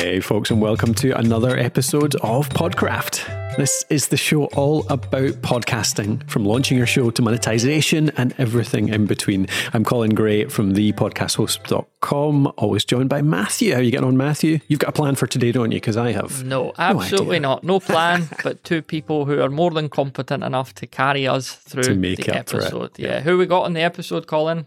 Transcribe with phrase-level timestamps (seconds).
[0.00, 3.56] Hey, folks, and welcome to another episode of Podcraft.
[3.58, 8.88] This is the show all about podcasting, from launching your show to monetization and everything
[8.88, 9.48] in between.
[9.74, 13.74] I'm Colin Gray from thepodcasthost.com, always joined by Matthew.
[13.74, 14.60] How are you getting on, Matthew?
[14.66, 15.76] You've got a plan for today, don't you?
[15.76, 16.42] Because I have.
[16.42, 17.64] No, absolutely no not.
[17.64, 21.82] No plan, but two people who are more than competent enough to carry us through
[21.82, 22.98] to make the episode.
[22.98, 23.08] Yeah.
[23.08, 23.20] yeah.
[23.20, 24.64] Who we got on the episode, Colin?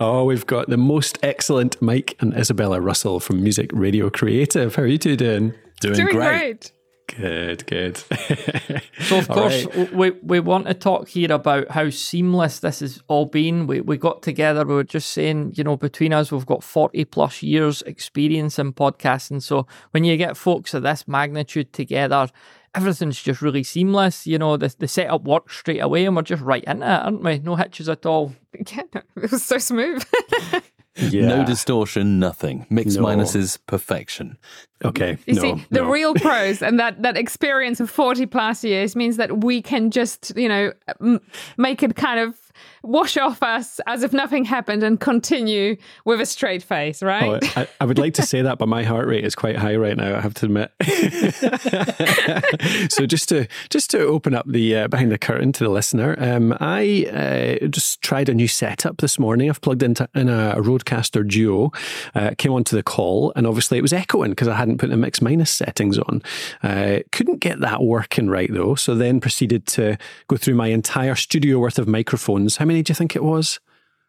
[0.00, 4.72] Oh, we've got the most excellent Mike and Izabela Russell from Music Radio Creative.
[4.74, 5.54] How are you two doing?
[5.80, 6.38] Doing, doing great.
[6.38, 6.72] great.
[7.16, 7.96] Good, good.
[9.00, 9.92] so, of course, right.
[9.92, 13.66] we, we want to talk here about how seamless this has all been.
[13.66, 17.04] We, we got together, we were just saying, you know, between us, we've got 40
[17.06, 19.42] plus years experience in podcasting.
[19.42, 22.28] So, when you get folks of this magnitude together,
[22.74, 24.26] everything's just really seamless.
[24.26, 27.22] You know, the, the setup works straight away and we're just right into it, aren't
[27.22, 27.38] we?
[27.38, 28.34] No hitches at all.
[28.74, 28.82] Yeah,
[29.22, 30.04] it was so smooth.
[30.96, 31.28] yeah.
[31.28, 32.66] No distortion, nothing.
[32.70, 33.04] Mix no.
[33.04, 34.36] minuses, perfection.
[34.84, 35.18] Okay.
[35.26, 35.90] You no, see, the no.
[35.90, 40.32] real pros and that, that experience of 40 plus years means that we can just,
[40.36, 41.20] you know, m-
[41.56, 42.36] make it kind of
[42.82, 47.42] wash off us as if nothing happened and continue with a straight face, right?
[47.42, 49.76] Oh, I, I, would like to say that, but my heart rate is quite high
[49.76, 50.16] right now.
[50.16, 50.72] I have to admit.
[52.92, 56.16] so just to just to open up the uh, behind the curtain to the listener,
[56.18, 59.50] um, I uh, just tried a new setup this morning.
[59.50, 61.72] I've plugged into in a, Rodecaster Duo,
[62.14, 64.96] uh, came onto the call, and obviously it was echoing because I hadn't put the
[64.96, 66.22] mix minus settings on.
[66.62, 69.98] Uh, couldn't get that working right though, so then proceeded to
[70.28, 72.56] go through my entire studio worth of microphones.
[72.56, 73.58] How many do you think it was?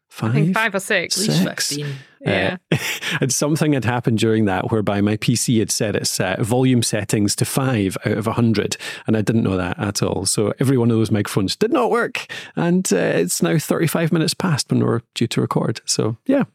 [0.10, 1.16] Five, five or six.
[1.16, 1.78] Six.
[2.20, 2.58] Yeah.
[2.72, 2.78] Uh,
[3.22, 7.36] and something had happened during that whereby my PC had set its uh, volume settings
[7.38, 8.76] to five out of a 100.
[9.06, 10.26] And I didn't know that at all.
[10.26, 12.26] So every one of those microphones did not work.
[12.56, 15.82] And uh, it's now 35 minutes past when we're due to record.
[15.86, 16.46] So, yeah.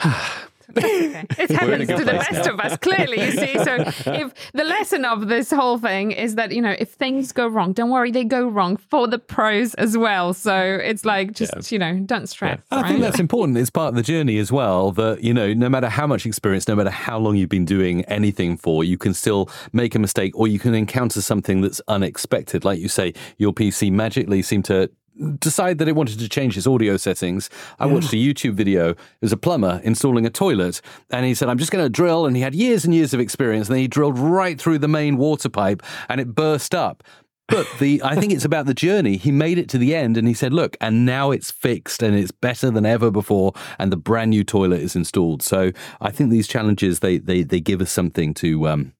[0.70, 1.24] okay.
[1.38, 2.54] It happens to the best now.
[2.54, 3.54] of us, clearly, you see.
[3.64, 3.74] So
[4.12, 7.72] if the lesson of this whole thing is that, you know, if things go wrong,
[7.72, 10.34] don't worry, they go wrong for the pros as well.
[10.34, 11.74] So it's like just, yeah.
[11.74, 12.60] you know, don't stress.
[12.70, 12.76] Yeah.
[12.78, 12.84] Right?
[12.84, 13.58] I think that's important.
[13.58, 16.68] It's part of the journey as well that, you know, no matter how much experience,
[16.68, 20.36] no matter how long you've been doing anything for, you can still make a mistake
[20.36, 22.64] or you can encounter something that's unexpected.
[22.64, 24.90] Like you say, your PC magically seemed to
[25.38, 27.50] decide that it wanted to change its audio settings.
[27.78, 27.92] I yeah.
[27.92, 28.90] watched a YouTube video.
[28.90, 30.80] It was a plumber installing a toilet,
[31.10, 33.20] and he said, "I'm just going to drill." And he had years and years of
[33.20, 33.68] experience.
[33.68, 37.02] And then he drilled right through the main water pipe, and it burst up.
[37.48, 39.16] But the I think it's about the journey.
[39.16, 42.16] He made it to the end, and he said, "Look, and now it's fixed, and
[42.16, 46.30] it's better than ever before, and the brand new toilet is installed." So I think
[46.30, 48.92] these challenges they they they give us something to um,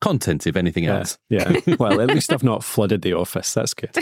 [0.00, 1.18] content, if anything yeah, else.
[1.28, 1.60] Yeah.
[1.78, 3.54] Well, at least I've not flooded the office.
[3.54, 3.90] That's good.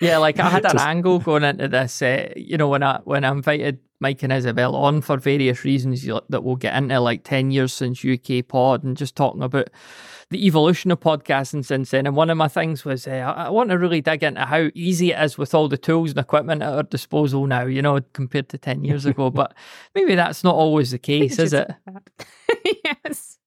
[0.00, 0.84] yeah, like I had an Just...
[0.84, 2.02] angle going into this.
[2.02, 6.04] Uh, you know, when I when I invited Mike and Isabel on for various reasons
[6.04, 9.68] that we'll get into, like ten years since UK Pod, and just talking about
[10.30, 12.06] the evolution of podcasting since then.
[12.06, 15.12] And one of my things was uh, I want to really dig into how easy
[15.12, 18.50] it is with all the tools and equipment at our disposal now, you know, compared
[18.50, 19.30] to 10 years ago.
[19.30, 19.54] but
[19.94, 21.70] maybe that's not always the case, is it?
[22.84, 23.37] yes.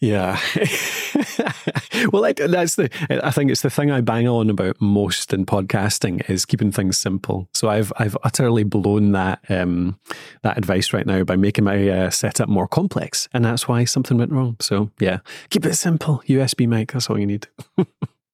[0.00, 0.38] Yeah.
[2.12, 2.88] well, like, that's the,
[3.24, 6.98] I think it's the thing I bang on about most in podcasting is keeping things
[6.98, 7.48] simple.
[7.52, 9.98] So I've, I've utterly blown that, um,
[10.42, 13.28] that advice right now by making my uh, setup more complex.
[13.32, 14.56] And that's why something went wrong.
[14.60, 15.18] So yeah,
[15.50, 16.22] keep it simple.
[16.26, 17.48] USB mic, that's all you need.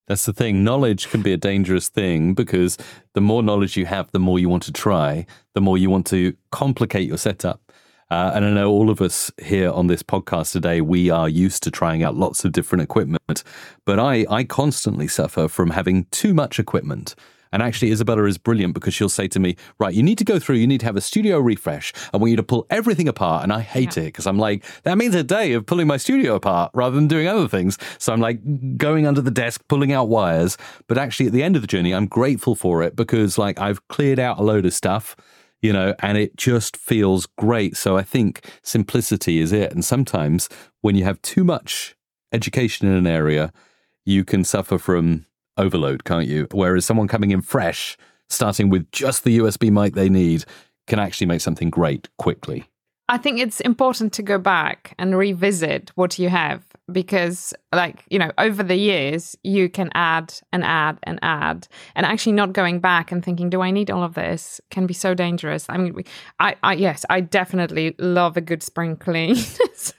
[0.07, 0.63] That's the thing.
[0.63, 2.77] Knowledge can be a dangerous thing because
[3.15, 6.07] the more knowledge you have, the more you want to try, the more you want
[6.09, 7.64] to complicate your setup.
[8.15, 11.65] Uh, and I know all of us here on this podcast today, we are used
[11.65, 13.43] to trying out lots of different equipment,
[13.85, 17.17] but I, I constantly suffer from having too much equipment.
[17.53, 20.39] And actually, Izabela is brilliant because she'll say to me, Right, you need to go
[20.39, 21.93] through, you need to have a studio refresh.
[22.13, 23.43] I want you to pull everything apart.
[23.43, 24.05] And I hate yeah.
[24.05, 27.09] it because I'm like, that means a day of pulling my studio apart rather than
[27.09, 27.79] doing other things.
[27.99, 28.39] So I'm like
[28.77, 30.57] going under the desk, pulling out wires.
[30.87, 33.87] But actually, at the end of the journey, I'm grateful for it because, like, I've
[33.89, 35.17] cleared out a load of stuff
[35.65, 37.75] you know, and it just feels great.
[37.75, 39.73] So I think simplicity is it.
[39.73, 40.51] And sometimes
[40.83, 41.97] when you have too much
[42.33, 43.51] education in an area,
[44.05, 45.25] you can suffer from
[45.57, 46.49] overload, can't you?
[46.53, 47.97] Whereas someone coming in fresh,
[48.29, 50.45] starting with just the USB mic they need,
[50.87, 52.67] can actually make something great quickly.
[53.09, 58.19] I think it's important to go back and revisit what you have because like you
[58.19, 62.79] know over the years you can add and add and add and actually not going
[62.79, 64.61] back and thinking do i need all of this?
[64.71, 65.67] Can be so dangerous.
[65.69, 66.03] I mean
[66.41, 69.37] i, I yes i definitely love a good spring clean.
[69.75, 69.93] So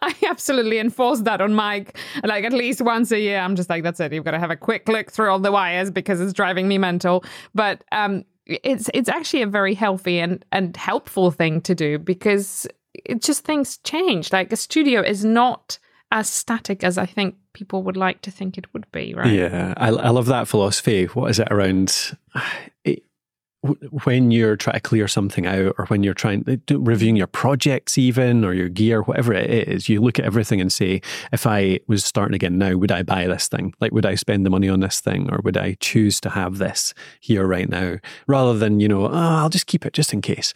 [0.00, 3.38] i absolutely enforce that on mike like at least once a year.
[3.40, 4.12] I'm just like that's it.
[4.12, 6.78] You've got to have a quick look through all the wires because it's driving me
[6.78, 7.24] mental.
[7.54, 12.66] But um it's it's actually a very healthy and and helpful thing to do because
[12.94, 14.32] it just things change.
[14.32, 15.78] Like a studio is not
[16.10, 19.32] as static as I think people would like to think it would be, right?
[19.32, 21.04] Yeah, I, I love that philosophy.
[21.06, 22.16] What is it around?
[22.84, 23.02] It,
[23.62, 28.44] when you're trying to clear something out or when you're trying reviewing your projects even
[28.44, 31.00] or your gear whatever it is you look at everything and say
[31.32, 33.74] if i was starting again now would i buy this thing?
[33.80, 36.58] Like would i spend the money on this thing or would i choose to have
[36.58, 37.96] this here right now?
[38.26, 40.54] Rather than you know oh, i'll just keep it just in case.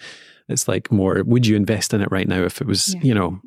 [0.48, 3.00] It's like more would you invest in it right now if it was yeah.
[3.02, 3.40] you know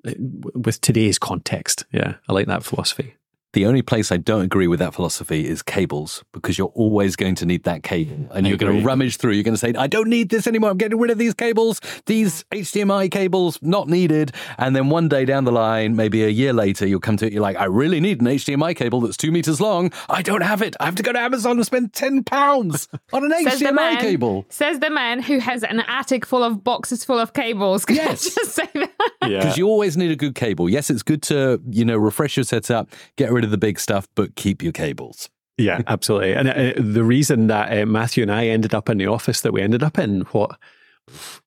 [0.53, 1.85] with today's context?
[1.91, 3.15] Yeah i like that philosophy
[3.55, 7.35] the only place I don't agree with that philosophy is cables, because you're always going
[7.35, 8.13] to need that cable.
[8.13, 8.67] Mm, and I you're agree.
[8.67, 9.31] going to rummage through.
[9.31, 10.71] You're going to say, I don't need this anymore.
[10.71, 11.79] I'm getting rid of these cables.
[12.05, 14.33] These HDMI cables, not needed.
[14.57, 17.31] And then one day down the line, maybe a year later, you'll come to it.
[17.31, 19.89] You're like, I really need an HDMI cable that's two meters long.
[20.09, 20.75] I don't have it.
[20.81, 24.01] I have to go to Amazon and spend 10 pounds on an says HDMI man,
[24.01, 24.45] cable.
[24.49, 27.85] Says the man who has an attic full of boxes full of cables.
[27.95, 28.35] Can yes.
[28.35, 28.91] just say that?
[29.25, 29.63] Because yeah.
[29.63, 30.69] you always need a good cable.
[30.69, 34.07] Yes, it's good to, you know, refresh your setup, get rid of the big stuff,
[34.15, 35.29] but keep your cables.
[35.57, 36.33] Yeah, absolutely.
[36.33, 39.53] And uh, the reason that uh, Matthew and I ended up in the office that
[39.53, 40.57] we ended up in, what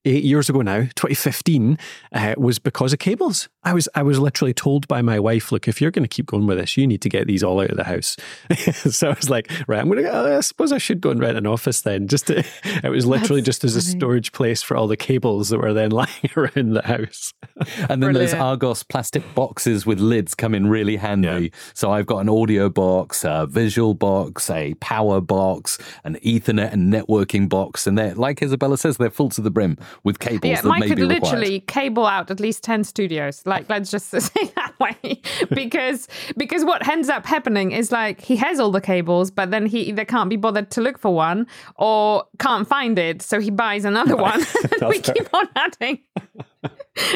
[0.05, 1.79] eight years ago now, 2015,
[2.13, 3.49] uh, was because of cables.
[3.65, 6.27] I was I was literally told by my wife, look, if you're going to keep
[6.27, 8.17] going with this, you need to get these all out of the house.
[8.91, 10.11] so I was like, right, I'm going to.
[10.11, 12.09] I suppose I should go and rent an office then.
[12.09, 15.51] Just to, it was literally That's just as a storage place for all the cables
[15.51, 17.35] that were then lying around the house.
[17.57, 18.31] and then Brilliant.
[18.31, 21.29] those Argos plastic boxes with lids come in really handy.
[21.29, 21.49] Yeah.
[21.75, 26.93] So I've got an audio box, a visual box, a power box, an Ethernet and
[26.93, 30.51] networking box, and they're like Izabela says, they're full to the the brim with cables
[30.51, 33.43] yeah, that Mike may could literally cable out at least 10 studios.
[33.47, 35.23] Like, let's just say that way.
[35.55, 36.07] because
[36.37, 39.81] because what ends up happening is like he has all the cables, but then he
[39.83, 41.47] either can't be bothered to look for one
[41.77, 43.23] or can't find it.
[43.23, 44.45] So he buys another one.
[44.81, 46.01] and we keep on adding.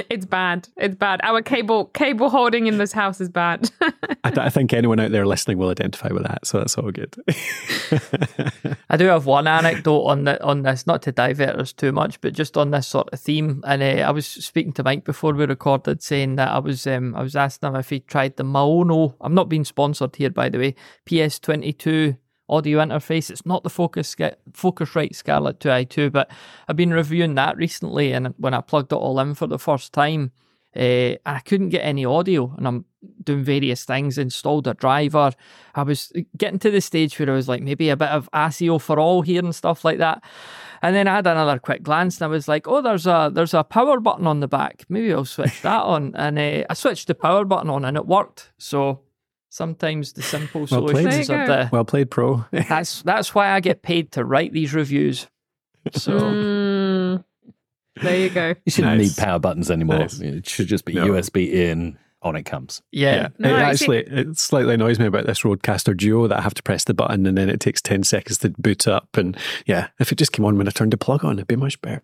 [0.09, 0.69] It's bad.
[0.77, 1.21] It's bad.
[1.23, 3.71] Our cable cable hoarding in this house is bad.
[3.81, 7.15] I, I, think anyone out there listening will identify with that, so that's all good.
[8.91, 12.21] I do have one anecdote on the, on this, not to divert us too much,
[12.21, 13.63] but just on this sort of theme.
[13.67, 17.15] And uh, I was speaking to Mike before we recorded, saying that I was um,
[17.15, 19.15] I was asking him if he tried the Maono.
[19.21, 20.75] I'm not being sponsored here, by the way.
[21.07, 22.17] PS22
[22.53, 23.31] audio interface.
[23.31, 24.15] It's not the Focus
[24.53, 26.31] Focusrite Scarlett 2i2, but
[26.69, 29.93] I've been reviewing that recently, and when I plugged it all in for the first
[29.93, 30.33] time,
[30.75, 32.85] uh, I couldn't get any audio, and I'm
[33.25, 34.17] doing various things.
[34.17, 35.33] Installed a driver.
[35.75, 39.25] I was getting to the stage where I was like, maybe a bit of ASIO4ALL
[39.25, 40.23] here and stuff like that.
[40.81, 43.55] And then I had another quick glance, and I was like, "Oh, there's a there's
[43.55, 44.85] a power button on the back.
[44.89, 48.07] Maybe I'll switch that on." And uh, I switched the power button on, and it
[48.07, 48.51] worked.
[48.59, 49.01] So
[49.53, 52.47] Sometimes the simple well solutions are the well played, pro.
[52.53, 55.27] that's that's why I get paid to write these reviews.
[55.93, 57.25] So mm,
[57.97, 58.55] there you go.
[58.65, 59.19] You shouldn't nice.
[59.19, 59.99] need power buttons anymore.
[59.99, 60.21] Nice.
[60.21, 61.07] It should just be no.
[61.07, 61.99] USB in.
[62.23, 62.83] On it comes.
[62.93, 63.49] Yeah, yeah.
[63.49, 66.85] it actually it slightly annoys me about this Rodecaster Duo that I have to press
[66.85, 69.17] the button and then it takes ten seconds to boot up.
[69.17, 71.57] And yeah, if it just came on when I turned the plug on, it'd be
[71.57, 72.01] much better.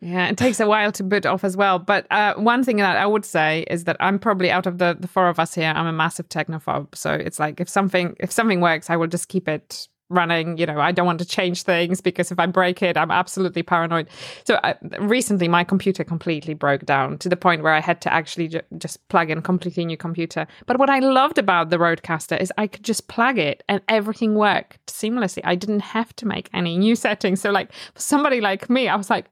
[0.00, 1.78] Yeah, it takes a while to boot off as well.
[1.78, 4.96] But uh, one thing that I would say is that I'm probably out of the,
[4.98, 6.94] the four of us here, I'm a massive technophobe.
[6.94, 10.56] So it's like if something if something works, I will just keep it running.
[10.58, 13.62] You know, I don't want to change things because if I break it, I'm absolutely
[13.62, 14.08] paranoid.
[14.44, 18.00] So I, uh, recently, my computer completely broke down to the point where I had
[18.02, 20.46] to actually ju- just plug in a completely new computer.
[20.66, 24.34] But what I loved about the Rodecaster is I could just plug it and everything
[24.34, 25.40] worked seamlessly.
[25.44, 27.40] I didn't have to make any new settings.
[27.40, 29.26] So like for somebody like me, I was like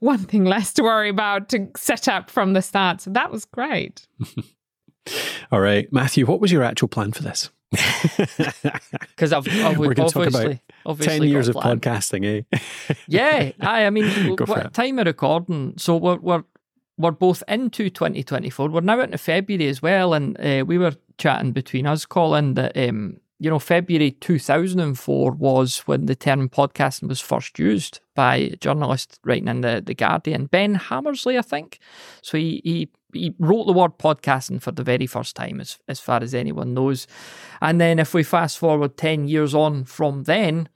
[0.00, 3.00] one thing less to worry about to set up from the start.
[3.00, 4.06] So that was great.
[5.52, 7.50] All right, Matthew, what was your actual plan for this?
[9.08, 12.94] Because I've, I've we're talk about obviously ten years of podcasting, eh?
[13.06, 15.74] yeah, I, I mean, what time of recording?
[15.78, 16.44] So we're we're
[16.98, 18.68] we're both into 2024.
[18.68, 22.76] We're now into February as well, and uh, we were chatting between us, Colin, that
[22.76, 28.54] um, you know, February 2004 was when the term podcasting was first used by a
[28.54, 31.80] journalist writing in the, the Guardian, Ben Hammersley, I think.
[32.22, 35.98] So he, he, he wrote the word podcasting for the very first time, as, as
[35.98, 37.08] far as anyone knows.
[37.60, 40.68] And then if we fast forward 10 years on from then,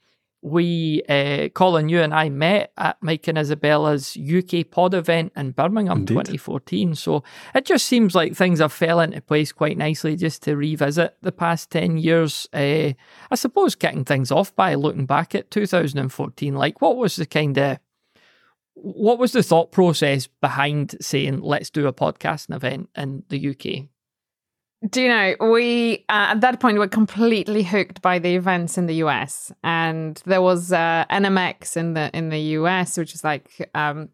[0.49, 5.51] we, uh, Colin, you and I met at Mike and Izabela's UK pod event in
[5.51, 6.13] Birmingham Indeed.
[6.13, 6.95] 2014.
[6.95, 7.23] So
[7.53, 11.31] it just seems like things have fell into place quite nicely just to revisit the
[11.31, 12.47] past 10 years.
[12.53, 12.93] Uh,
[13.29, 17.57] I suppose kicking things off by looking back at 2014, like what was the kind
[17.57, 17.79] of
[18.79, 23.89] what was the thought process behind saying let's do a podcasting event in the UK?
[24.87, 28.85] Do you know we uh, at that point were completely hooked by the events in
[28.85, 33.69] the US, and there was uh, NMX in the in the US, which is like
[33.73, 34.09] um,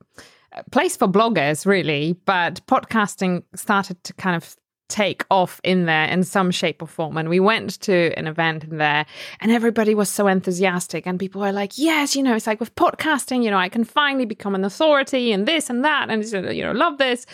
[0.72, 4.56] place for bloggers, really, but podcasting started to kind of
[4.90, 7.18] take off in there in some shape or form.
[7.18, 9.06] And we went to an event in there
[9.40, 11.08] and everybody was so enthusiastic.
[11.08, 13.84] And people were like, yes, you know, it's like with podcasting, you know, I can
[13.84, 16.10] finally become an authority and this and that.
[16.10, 16.24] And,
[16.56, 17.26] you know, love this.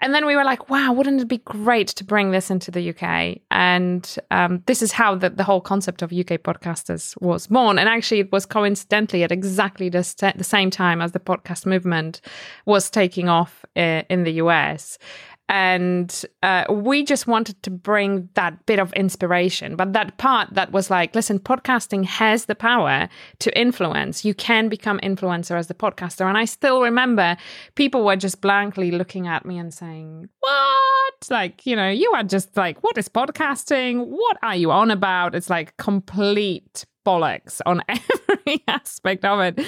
[0.00, 2.90] And then we were like, wow, wouldn't it be great to bring this into the
[2.90, 3.38] UK?
[3.50, 7.78] And um, this is how the, the whole concept of UK podcasters was born.
[7.78, 11.66] And actually, it was coincidentally at exactly the, st- the same time as the podcast
[11.66, 12.20] movement
[12.64, 14.98] was taking off uh, in the US
[15.48, 19.76] and uh, we just wanted to bring that bit of inspiration.
[19.76, 24.24] But that part that was like listen podcasting has the power to influence.
[24.24, 26.26] You can become influencer as the podcaster.
[26.26, 27.36] And i still remember
[27.74, 31.14] people were just blankly looking at me and saying what?
[31.30, 34.06] Like you know you are just like what is podcasting?
[34.06, 35.34] What are you on about?
[35.34, 39.58] It's like complete bollocks on every aspect of it.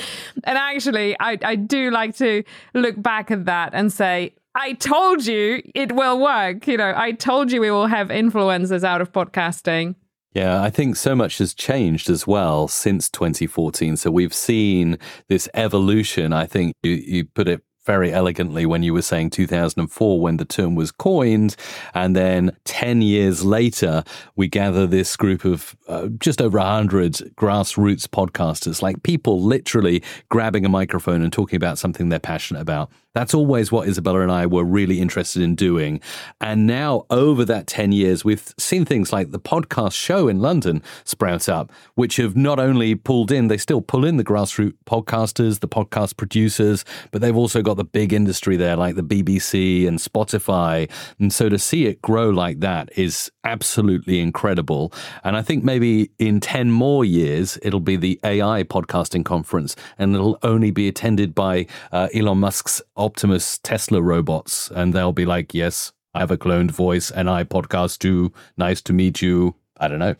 [0.45, 2.43] And actually, I, I do like to
[2.75, 6.67] look back at that and say, I told you it will work.
[6.67, 9.95] You know, I told you we will have influencers out of podcasting.
[10.35, 13.97] Yeah, I think so much has changed as well since 2014.
[13.97, 14.99] So we've seen
[15.29, 16.33] this evolution.
[16.33, 20.45] I think you, you put it very elegantly when you were saying 2004 when the
[20.45, 21.57] term was coined.
[21.95, 24.05] And then 10 years later,
[24.37, 30.67] we gather this group of uh, just over 100 grassroots podcasters, like people literally grabbing
[30.67, 32.91] a microphone and talking about something they're passionate about.
[33.15, 36.01] That's always what Izabela and I were really interested in doing.
[36.43, 40.83] And now, over that 10 years, we've seen things like the podcast show in London
[41.05, 45.61] sprout up, which have not only pulled in, they still pull in the grassroots podcasters,
[45.61, 49.99] the podcast producers, but they've also got the big industry there, like the BBC and
[49.99, 50.91] Spotify.
[51.19, 54.93] And so to see it grow like that is absolutely incredible.
[55.25, 60.15] And I think maybe in 10 more years, it'll be the AI podcasting conference, and
[60.15, 64.71] it'll only be attended by uh, Elon Musk's Optimus Tesla robots.
[64.75, 68.33] And they'll be like, yes, I have a cloned voice and I podcast too.
[68.57, 69.55] Nice to meet you.
[69.79, 70.17] I don't know.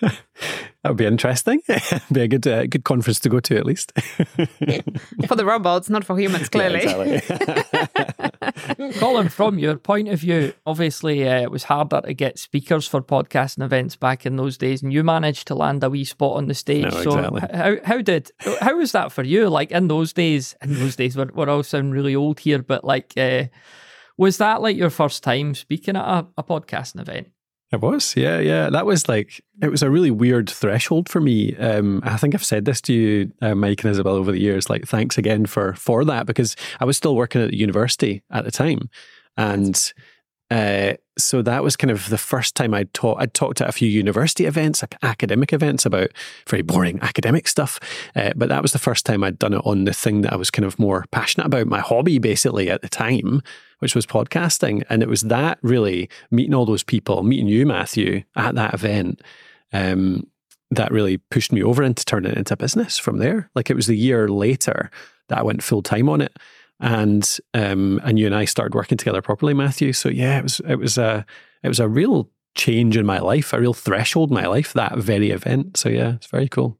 [0.82, 1.62] that would be interesting.
[2.12, 3.92] be a good uh, good conference to go to at least.
[5.26, 6.82] for the robots, not for humans, clearly.
[6.82, 8.92] Yeah, exactly.
[8.98, 13.00] Colin, from your point of view, obviously uh, it was harder to get speakers for
[13.00, 16.48] podcasting events back in those days, and you managed to land a wee spot on
[16.48, 16.92] the stage.
[16.92, 17.56] No, so exactly.
[17.56, 19.48] how how did how was that for you?
[19.48, 22.84] Like in those days, in those days, we're, we're all sound really old here, but
[22.84, 23.44] like, uh,
[24.16, 27.28] was that like your first time speaking at a, a podcasting event?
[27.72, 28.68] It was, yeah, yeah.
[28.68, 31.56] That was like it was a really weird threshold for me.
[31.56, 34.68] Um, I think I've said this to you, uh, Mike and Isabel, over the years.
[34.68, 38.44] Like, thanks again for for that because I was still working at the university at
[38.44, 38.90] the time,
[39.38, 39.92] and
[40.50, 43.22] uh, so that was kind of the first time I'd taught.
[43.22, 46.10] I'd talked at a few university events, like academic events, about
[46.46, 47.80] very boring academic stuff.
[48.14, 50.36] Uh, but that was the first time I'd done it on the thing that I
[50.36, 53.40] was kind of more passionate about, my hobby, basically at the time
[53.82, 54.84] which was podcasting.
[54.88, 59.20] And it was that really meeting all those people, meeting you, Matthew, at that event,
[59.72, 60.24] um,
[60.70, 63.50] that really pushed me over into turning it into business from there.
[63.56, 64.88] Like it was the year later
[65.28, 66.38] that I went full time on it.
[66.78, 69.92] And um, and you and I started working together properly, Matthew.
[69.92, 71.26] So yeah, it was it was a
[71.64, 74.96] it was a real change in my life, a real threshold in my life, that
[74.96, 75.76] very event.
[75.76, 76.78] So yeah, it's very cool.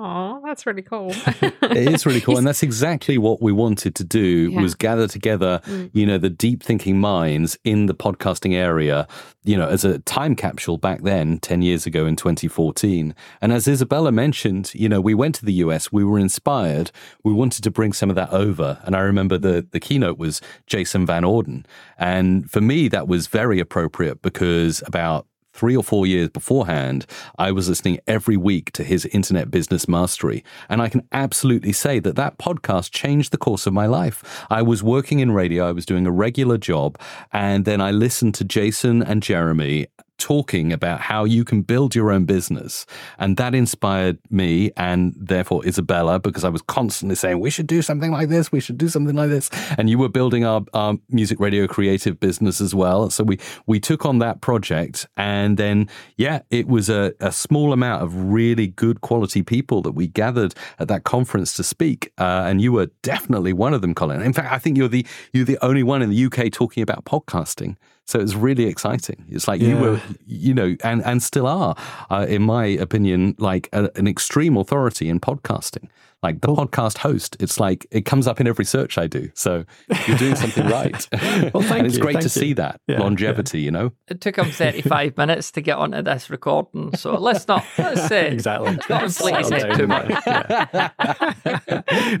[0.00, 1.10] Oh, that's really cool.
[1.42, 4.60] it is really cool, and that's exactly what we wanted to do Yeah.
[4.62, 5.90] was gather together, Mm.
[5.92, 9.08] you know, the deep thinking minds in the podcasting area,
[9.44, 13.12] you know, as a time capsule back then, 10 years ago in 2014.
[13.40, 16.92] And as Izabela mentioned, you know, we went to the US, we were inspired,
[17.24, 18.78] we wanted to bring some of that over.
[18.84, 21.66] And I remember the the keynote was Jason Van Orden.
[21.98, 25.26] And for me that was very appropriate because about
[25.58, 27.04] three or four years beforehand,
[27.36, 30.44] I was listening every week to his Internet Business Mastery.
[30.68, 34.46] And I can absolutely say that that podcast changed the course of my life.
[34.48, 36.96] I was working in radio, I was doing a regular job,
[37.32, 39.88] and then I listened to Jason and Jeremy
[40.18, 42.84] talking about how you can build your own business.
[43.18, 47.82] And that inspired me and therefore Izabela, because I was constantly saying, we should do
[47.82, 49.48] something like this, we should do something like this.
[49.78, 53.10] And you were building our, our music radio creative business as well.
[53.10, 55.06] So we, we took on that project.
[55.16, 59.92] And then, yeah, it was a, a small amount of really good quality people that
[59.92, 62.12] we gathered at that conference to speak.
[62.18, 64.20] Uh, and you were definitely one of them, Colin.
[64.22, 67.04] In fact, I think you're the, you're the only one in the UK talking about
[67.04, 67.76] podcasting.
[68.08, 69.26] So it's really exciting.
[69.28, 71.76] It's like you were, you know, and, and still are,
[72.08, 75.90] uh, in my opinion, like a, an extreme authority in podcasting.
[76.20, 79.30] Like the podcast host, it's like it comes up in every search I do.
[79.34, 79.64] So
[80.08, 81.06] you're doing something right.
[81.54, 82.46] Well, thank and it's you, great thank to you.
[82.46, 83.92] see that Yeah, longevity, you know?
[84.08, 88.32] It took him 35 minutes to get onto this recording, so let's not let's say
[88.32, 88.70] Exactly.
[88.72, 90.08] Let's not inflate his too much.
[90.26, 90.88] Yeah.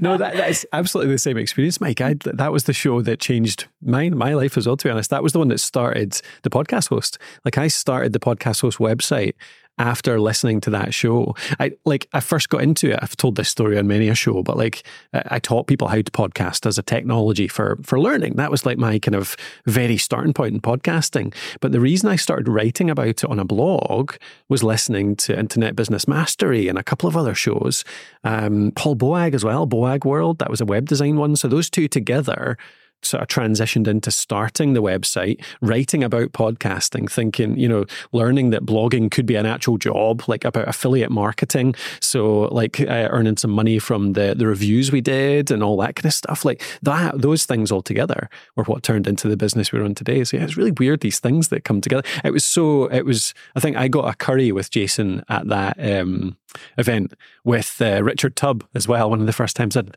[0.00, 2.00] no, that, that is absolutely the same experience, Mike.
[2.00, 4.76] I, that was the show that changed my my life as well.
[4.76, 7.18] To be honest, that was the one that started the podcast host.
[7.44, 9.34] Like I started the podcast host website
[9.78, 11.34] after listening to that show.
[11.58, 12.98] I like I first got into it.
[13.00, 14.82] I've told this story on many a show, but like
[15.12, 18.34] I taught people how to podcast as a technology for for learning.
[18.36, 21.34] That was like my kind of very starting point in podcasting.
[21.60, 24.14] But the reason I started writing about it on a blog
[24.48, 27.84] was listening to Internet Business Mastery and a couple of other shows.
[28.24, 30.38] Um, Paul Boag as well, Boagworld.
[30.38, 31.36] That was a web design one.
[31.36, 32.56] So those two together
[33.02, 38.64] sort of transitioned into starting the website, writing about podcasting, thinking, you know, learning that
[38.64, 41.74] blogging could be an actual job, like about affiliate marketing.
[42.00, 45.96] So, like uh, earning some money from the the reviews we did and all that
[45.96, 46.44] kind of stuff.
[46.44, 50.24] Like that, those things all together were what turned into the business we run today.
[50.24, 52.02] So yeah, it's really weird these things that come together.
[52.24, 52.86] It was so.
[52.86, 53.34] It was.
[53.56, 55.76] I think I got a curry with Jason at that.
[55.78, 56.36] Um,
[56.76, 57.14] event
[57.44, 59.10] with uh, Richard Tubb as well.
[59.10, 59.96] One of the first times I'd,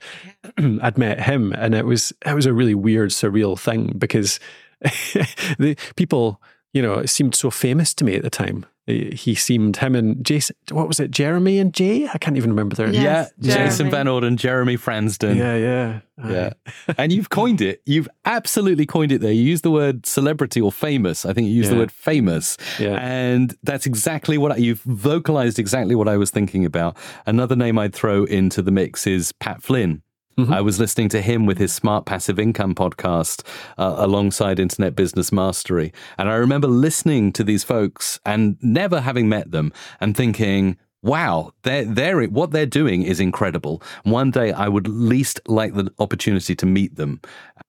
[0.82, 4.40] I'd met him, and it was it was a really weird, surreal thing because
[4.82, 6.42] the people,
[6.74, 10.56] you know, seemed so famous to me at the time he seemed him and Jason.
[10.72, 11.12] What was it?
[11.12, 12.08] Jeremy and Jay?
[12.08, 12.90] I can't even remember their.
[12.90, 13.70] Yes, yeah, Jeremy.
[13.70, 15.36] Jason Van Orden, Jeremy Frandsen.
[15.36, 16.54] Yeah, yeah, yeah.
[16.98, 17.82] and you've coined it.
[17.86, 19.22] You've absolutely coined it.
[19.22, 21.26] There, you used the word celebrity or famous.
[21.26, 21.76] I think you used yeah.
[21.76, 22.58] the word famous.
[22.80, 25.60] Yeah, and that's exactly what I, you've vocalized.
[25.60, 26.98] Exactly what I was thinking about.
[27.28, 30.02] Another name I'd throw into the mix is Pat Flynn.
[30.42, 30.54] Mm-hmm.
[30.54, 33.46] I was listening to him with his Smart Passive Income podcast
[33.78, 35.94] uh, alongside Internet Business Mastery.
[36.18, 41.52] And I remember listening to these folks and never having met them and thinking, wow,
[41.64, 43.82] they're, they're, what they're doing is incredible.
[44.04, 47.22] One day I would least like the opportunity to meet them.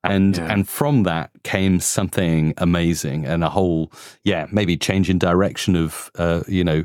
[0.05, 0.53] And, yeah.
[0.53, 3.93] and from that came something amazing and a whole,
[4.25, 6.85] yeah, maybe change in direction of, uh, you know,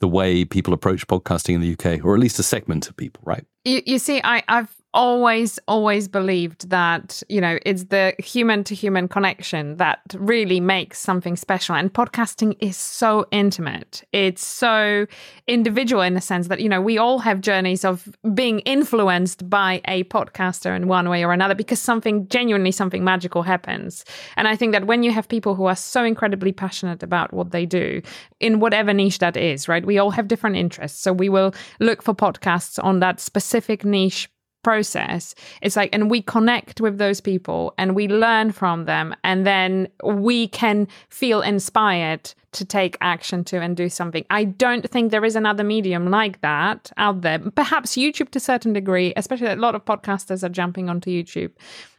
[0.00, 3.22] the way people approach podcasting in the UK, or at least a segment of people,
[3.24, 3.46] right?
[3.64, 8.74] You, you see, I, I've always always believed that you know it's the human to
[8.74, 11.74] human connection that really makes something special.
[11.74, 14.04] And podcasting is so intimate.
[14.12, 15.06] It's so
[15.46, 19.80] individual in the sense that you know we all have journeys of being influenced by
[19.86, 24.04] a podcaster in one way or another because something genuinely something magical happens.
[24.36, 27.50] And i think that when you have people who are so incredibly passionate about what
[27.50, 28.02] they do
[28.40, 31.00] in whatever niche that is right we all have different interests.
[31.00, 34.28] So we will look for podcasts on that specific niche
[34.62, 35.34] process.
[35.60, 39.14] It's like and we connect with those people and we learn from them.
[39.24, 44.26] And then we can feel inspired to take action to and do something.
[44.28, 47.38] I don't think there is another medium like that out there.
[47.38, 51.50] Perhaps youtube to a certain degree especially a lot of podcasters are jumping onto youtube.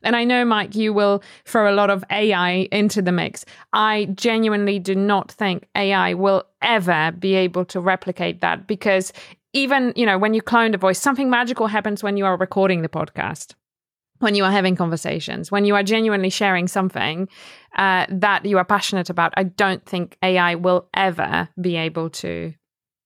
[0.04, 3.46] And i know mike you will throw a lot of ai into the mix.
[3.74, 9.12] I genuinely do not think ai will ever be able to replicate that because
[9.54, 12.82] even, you know, when you clone the voice, something magical happens when you are recording
[12.82, 13.54] the podcast,
[14.20, 17.30] when you are having conversations, when you are genuinely sharing something
[17.76, 19.34] uh, that you are passionate about.
[19.38, 22.54] I don't think AI will ever be able to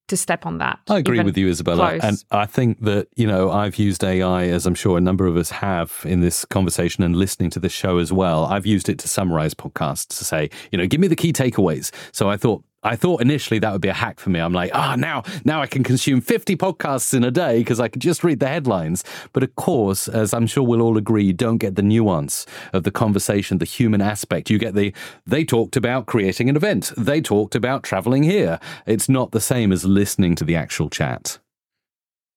[0.07, 0.79] to step on that.
[0.87, 1.99] I agree with you, Izabela.
[1.99, 2.01] Close.
[2.01, 5.35] And I think that, you know, I've used AI, as I'm sure a number of
[5.35, 8.45] us have in this conversation and listening to this show as well.
[8.45, 11.91] I've used it to summarize podcasts to say, you know, give me the key takeaways.
[12.13, 14.39] So I thought I thought initially that would be a hack for me.
[14.39, 17.79] I'm like, ah, oh, now now I can consume 50 podcasts in a day because
[17.81, 19.03] I can just read the headlines.
[19.33, 22.83] But of course, as I'm sure we'll all agree, you don't get the nuance of
[22.83, 24.49] the conversation, the human aspect.
[24.49, 24.93] You get the
[25.25, 26.93] they talked about creating an event.
[26.97, 28.59] They talked about traveling here.
[28.85, 31.39] It's not the same as listening to the actual chat.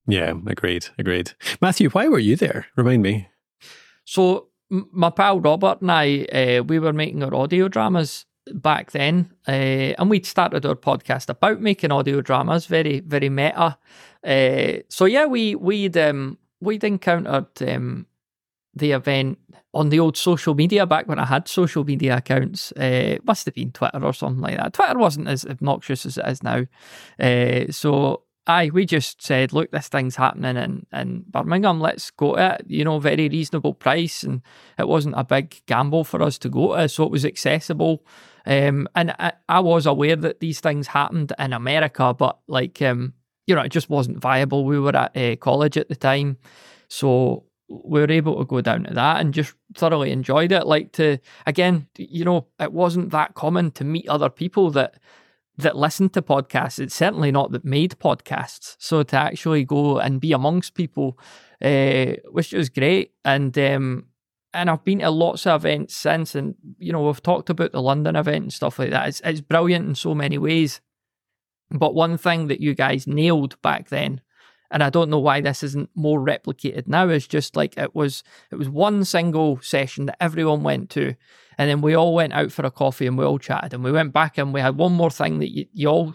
[0.07, 1.33] Yeah, agreed, agreed.
[1.61, 2.67] Matthew, why were you there?
[2.75, 3.29] Remind me.
[4.05, 9.33] So my pal Robert and I, uh, we were making our audio dramas back then,
[9.49, 9.51] uh,
[9.99, 13.79] and we'd started our podcast about making audio dramas, very very meta.
[14.25, 18.07] Uh, so yeah, we we'd um, we'd encountered um,
[18.75, 19.39] the event
[19.73, 22.73] on the old social media back when I had social media accounts.
[22.73, 24.73] Uh, must have been Twitter or something like that.
[24.73, 26.67] Twitter wasn't as obnoxious as it is now.
[27.19, 31.81] Uh, so aye, we just said, look, this thing's happening in, in Birmingham.
[31.81, 32.65] Let's go to it.
[32.67, 34.43] You know, very reasonable price, and
[34.79, 38.05] it wasn't a big gamble for us to go to, so it was accessible.
[38.47, 43.15] Um, and I, I, was aware that these things happened in America, but like, um,
[43.47, 44.65] you know, it just wasn't viable.
[44.65, 46.39] We were at uh, college at the time,
[46.89, 50.67] so we were able to go down to that and just thoroughly enjoyed it.
[50.67, 54.99] Like to again, you know, it wasn't that common to meet other people that
[55.59, 56.79] that listened to podcasts.
[56.79, 58.77] It's certainly not that made podcasts.
[58.79, 61.19] So to actually go and be amongst people,
[61.63, 64.07] uh, which was great, and um,
[64.53, 67.83] and I've been to lots of events since, and you know we've talked about the
[67.83, 69.09] London event and stuff like that.
[69.09, 70.81] It's it's brilliant in so many ways.
[71.71, 74.23] But one thing that you guys nailed back then
[74.71, 77.09] and I don't know why this isn't more replicated now.
[77.09, 78.23] Is just like it was.
[78.51, 81.15] It was one single session that everyone went to,
[81.59, 83.93] and then we all went out for a coffee and we all chatted, and we
[83.93, 86.15] went back and we had one more thing that you, you all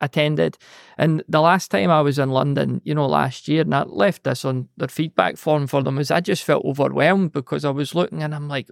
[0.00, 0.58] attended.
[0.98, 4.24] And the last time I was in London, you know, last year, and I left
[4.24, 7.94] this on their feedback form for them, is I just felt overwhelmed because I was
[7.94, 8.68] looking and I'm like,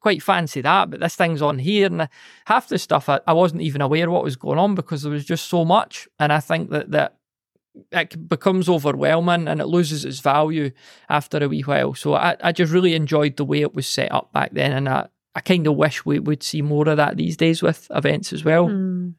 [0.00, 1.86] quite fancy that, but this thing's on here.
[1.86, 2.08] And
[2.46, 5.24] half the stuff I, I wasn't even aware what was going on because there was
[5.24, 6.08] just so much.
[6.18, 7.16] And I think that that
[7.92, 10.70] it becomes overwhelming and it loses its value
[11.08, 11.94] after a wee while.
[11.94, 14.72] So I, I just really enjoyed the way it was set up back then.
[14.72, 17.86] And I, I kind of wish we would see more of that these days with
[17.90, 18.68] events as well.
[18.68, 19.14] Mm.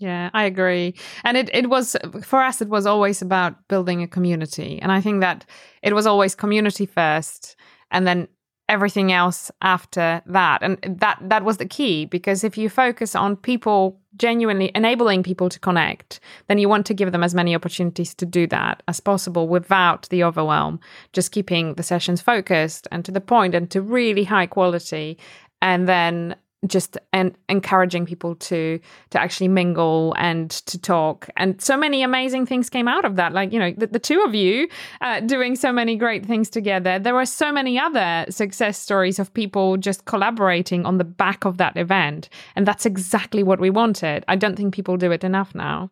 [0.00, 0.94] Yeah, I agree.
[1.24, 4.78] And it, it was, for us, it was always about building a community.
[4.80, 5.44] And I think that
[5.82, 7.54] it was always community first
[7.90, 8.26] and then
[8.66, 10.62] everything else after that.
[10.62, 15.50] And that, that was the key because if you focus on people genuinely enabling people
[15.50, 19.00] to connect, then you want to give them as many opportunities to do that as
[19.00, 20.80] possible without the overwhelm,
[21.12, 25.18] just keeping the sessions focused and to the point and to really high quality.
[25.60, 28.78] And then just and encouraging people to
[29.10, 31.28] to actually mingle and to talk.
[31.36, 33.32] And so many amazing things came out of that.
[33.32, 34.68] Like you know the, the two of you
[35.00, 36.98] uh, doing so many great things together.
[36.98, 41.56] There were so many other success stories of people just collaborating on the back of
[41.56, 42.28] that event.
[42.56, 44.24] And that's exactly what we wanted.
[44.28, 45.90] I don't think people do it enough now.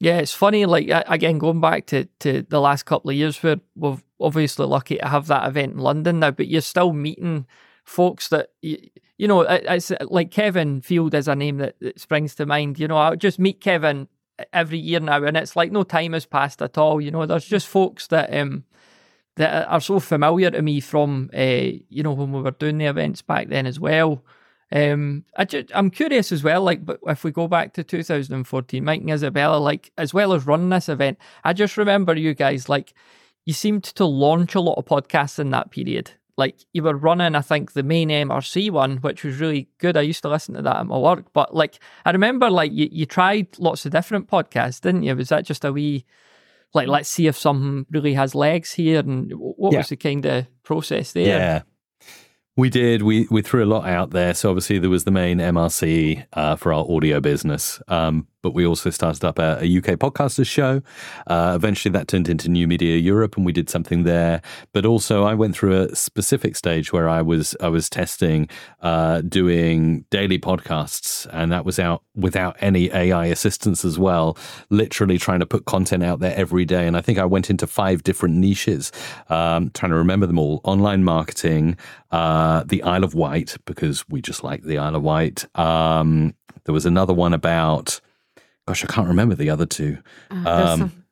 [0.00, 3.60] Yeah it's funny like again going back to to the last couple of years where
[3.76, 7.46] we're obviously lucky to have that event in london now but you're still meeting
[7.84, 8.50] folks that
[9.16, 12.78] you know, it's like Kevin Field is a name that, that springs to mind.
[12.78, 14.08] You know, I just meet Kevin
[14.52, 17.00] every year now, and it's like no time has passed at all.
[17.00, 18.64] You know, there's just folks that um
[19.36, 21.38] that are so familiar to me from uh,
[21.88, 24.24] you know when we were doing the events back then as well.
[24.72, 28.82] Um, I just, I'm curious as well, like, but if we go back to 2014,
[28.82, 32.68] Mike and Izabela, like, as well as running this event, I just remember you guys,
[32.68, 32.92] like,
[33.44, 37.34] you seemed to launch a lot of podcasts in that period like you were running,
[37.34, 39.96] I think, the main MRC one, which was really good.
[39.96, 41.32] I used to listen to that at my work.
[41.32, 45.14] But like I remember like you, you tried lots of different podcasts, didn't you?
[45.14, 46.04] Was that just a wee
[46.74, 49.78] like let's see if something really has legs here and what yeah.
[49.78, 51.26] was the kind of process there?
[51.26, 51.62] Yeah.
[52.56, 53.02] We did.
[53.02, 54.34] We we threw a lot out there.
[54.34, 58.66] So obviously there was the main MRC uh, for our audio business, um, but we
[58.66, 60.82] also started up a, a UK podcasters show.
[61.26, 64.42] Uh, eventually, that turned into New Media Europe, and we did something there.
[64.74, 68.50] But also, I went through a specific stage where I was I was testing
[68.82, 74.36] uh, doing daily podcasts, and that was out without any AI assistance as well.
[74.68, 77.66] Literally trying to put content out there every day, and I think I went into
[77.66, 78.92] five different niches,
[79.30, 81.78] um, trying to remember them all: online marketing,
[82.10, 85.46] uh, the Isle of Wight, because we just like the Isle of Wight.
[85.58, 88.00] Um, there was another one about
[88.66, 89.98] gosh, I can't remember the other two.
[90.30, 91.04] Uh, um,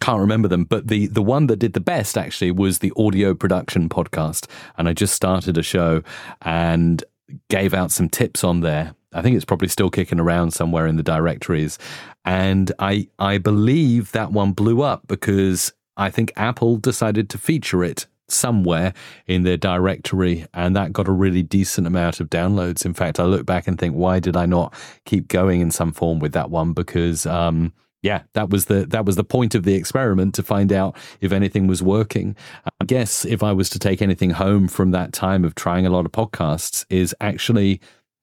[0.00, 3.34] can't remember them, but the the one that did the best actually was the audio
[3.34, 6.02] production podcast, and I just started a show
[6.42, 7.02] and
[7.48, 8.94] gave out some tips on there.
[9.12, 11.78] I think it's probably still kicking around somewhere in the directories,
[12.24, 17.84] and I I believe that one blew up because I think Apple decided to feature
[17.84, 18.94] it somewhere
[19.26, 22.84] in their directory and that got a really decent amount of downloads.
[22.84, 25.92] In fact i look back and think why did i not keep going in some
[25.92, 26.72] form with that one?
[26.72, 30.72] Because um, yeah that was the that was the point of the experiment to find
[30.72, 32.36] out if anything was working.
[32.80, 35.90] I guess if i was to take anything home from that time of trying a
[35.90, 37.80] lot of podcasts is actually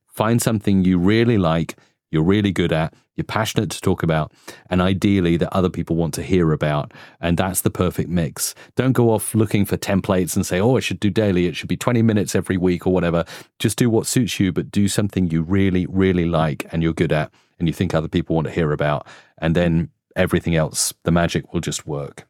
[0.07, 1.75] find something you really like
[2.11, 4.31] you're really good at, you're passionate to talk about,
[4.69, 6.93] and ideally that other people want to hear about.
[7.19, 8.53] And that's the perfect mix.
[8.75, 11.69] Don't go off looking for templates and say, oh, I should do daily, it should
[11.69, 13.25] be 20 minutes every week or whatever.
[13.59, 17.11] Just do what suits you, but do something you really, really like and you're good
[17.11, 19.07] at and you think other people want to hear about.
[19.37, 22.27] And then everything else, the magic will just work.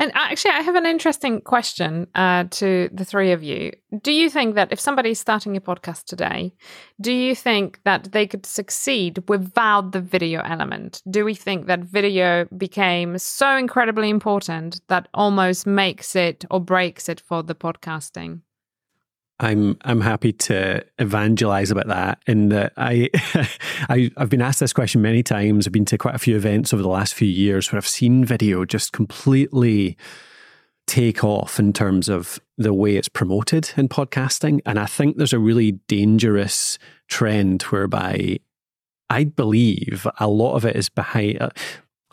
[0.00, 3.72] And actually, I have an interesting question uh, to the three of you.
[4.00, 6.54] Do you think that if somebody is starting a podcast today,
[7.02, 11.02] do you think that they could succeed without the video element?
[11.10, 17.10] Do we think that video became so incredibly important that almost makes it or breaks
[17.10, 18.40] it for the podcasting?
[19.40, 22.22] I'm I'm happy to evangelize about that.
[22.26, 23.08] In that I,
[23.88, 25.66] I I've been asked this question many times.
[25.66, 28.24] I've been to quite a few events over the last few years where I've seen
[28.24, 29.96] video just completely
[30.86, 35.32] take off in terms of the way it's promoted in podcasting, and I think there's
[35.32, 38.38] a really dangerous trend whereby
[39.08, 41.40] I believe a lot of it is behind.
[41.40, 41.50] Uh,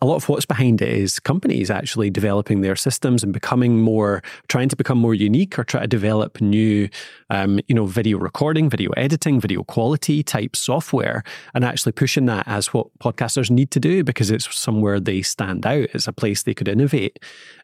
[0.01, 4.21] a lot of what's behind it is companies actually developing their systems and becoming more,
[4.47, 6.87] trying to become more unique or try to develop new,
[7.31, 11.23] um, you know, video recording, video editing, video quality type software,
[11.55, 15.65] and actually pushing that as what podcasters need to do because it's somewhere they stand
[15.65, 15.89] out.
[15.93, 17.17] It's a place they could innovate.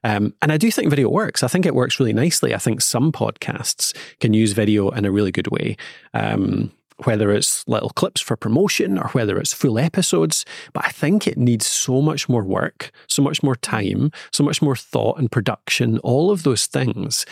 [0.03, 1.43] Um, and I do think video works.
[1.43, 2.55] I think it works really nicely.
[2.55, 5.77] I think some podcasts can use video in a really good way.
[6.15, 6.71] Um,
[7.03, 10.45] whether it's little clips for promotion or whether it's full episodes.
[10.73, 14.61] But I think it needs so much more work, so much more time, so much
[14.61, 17.25] more thought and production, all of those things.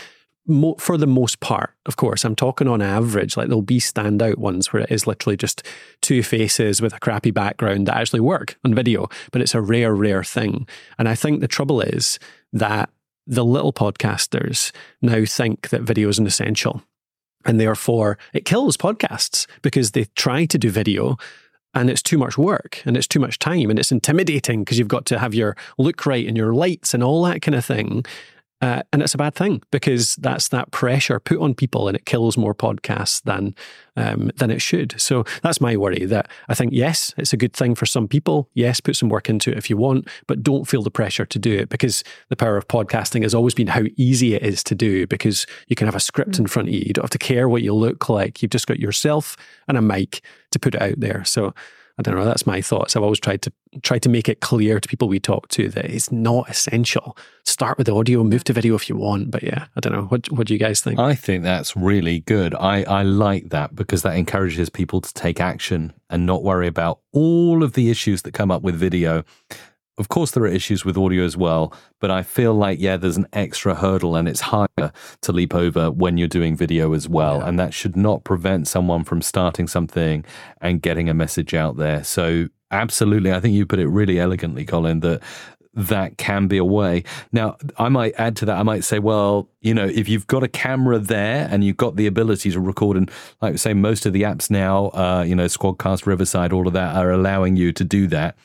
[0.79, 4.73] For the most part, of course, I'm talking on average, like there'll be standout ones
[4.73, 5.65] where it is literally just
[6.01, 9.93] two faces with a crappy background that actually work on video, but it's a rare,
[9.93, 10.67] rare thing.
[10.97, 12.17] And I think the trouble is
[12.53, 12.89] that
[13.27, 14.71] the little podcasters
[15.01, 16.81] now think that video is an essential
[17.45, 21.17] and therefore, it kills podcasts because they try to do video
[21.73, 24.87] and it's too much work and it's too much time and it's intimidating because you've
[24.87, 28.05] got to have your look right and your lights and all that kind of thing.
[28.61, 32.05] Uh, and it's a bad thing because that's that pressure put on people and it
[32.05, 33.55] kills more podcasts than
[33.97, 34.99] um, than it should.
[35.01, 38.47] So that's my worry that I think, yes, it's a good thing for some people.
[38.53, 41.39] Yes, put some work into it if you want, but don't feel the pressure to
[41.39, 44.75] do it because the power of podcasting has always been how easy it is to
[44.75, 46.83] do because you can have a script in front of you.
[46.85, 48.41] You don't have to care what you look like.
[48.41, 49.35] You've just got yourself
[49.67, 50.21] and a mic
[50.51, 51.25] to put it out there.
[51.25, 51.53] So
[52.07, 52.25] I don't know.
[52.25, 52.95] That's my thoughts.
[52.95, 55.85] I've always tried to try to make it clear to people we talk to that
[55.85, 57.15] it's not essential.
[57.45, 59.29] Start with audio, move to video if you want.
[59.29, 60.03] But yeah, I don't know.
[60.03, 60.99] What what do you guys think?
[60.99, 62.55] I think that's really good.
[62.55, 66.99] I I like that because that encourages people to take action and not worry about
[67.11, 69.23] all of the issues that come up with video.
[69.97, 73.17] Of course, there are issues with audio as well, but I feel like, yeah, there's
[73.17, 77.39] an extra hurdle and it's harder to leap over when you're doing video as well.
[77.39, 77.47] Yeah.
[77.47, 80.25] And that should not prevent someone from starting something
[80.61, 82.03] and getting a message out there.
[82.03, 85.21] So, absolutely, I think you put it really elegantly, Colin, that
[85.73, 87.03] that can be a way.
[87.31, 88.57] Now, I might add to that.
[88.57, 91.95] I might say, well, you know, if you've got a camera there and you've got
[91.95, 93.09] the ability to record, and
[93.41, 96.73] like I say, most of the apps now, uh, you know, Squadcast, Riverside, all of
[96.73, 98.35] that are allowing you to do that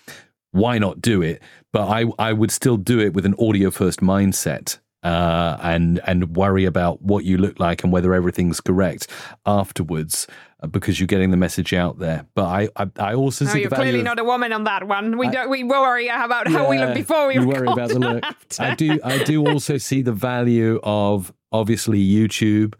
[0.56, 1.42] why not do it?
[1.72, 4.78] But I, I would still do it with an audio first mindset.
[5.02, 9.06] Uh, and and worry about what you look like and whether everything's correct
[9.44, 10.26] afterwards
[10.60, 12.26] uh, because you're getting the message out there.
[12.34, 14.88] But I I, I also no, see you're clearly of, not a woman on that
[14.88, 15.16] one.
[15.16, 18.00] We I, don't we worry about how yeah, we look before we worry about the
[18.00, 18.24] look.
[18.24, 18.62] After.
[18.62, 22.74] I do I do also see the value of obviously YouTube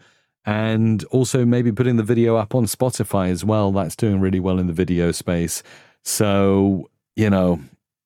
[0.45, 3.71] and also maybe putting the video up on Spotify as well.
[3.71, 5.62] That's doing really well in the video space.
[6.03, 7.61] So you know,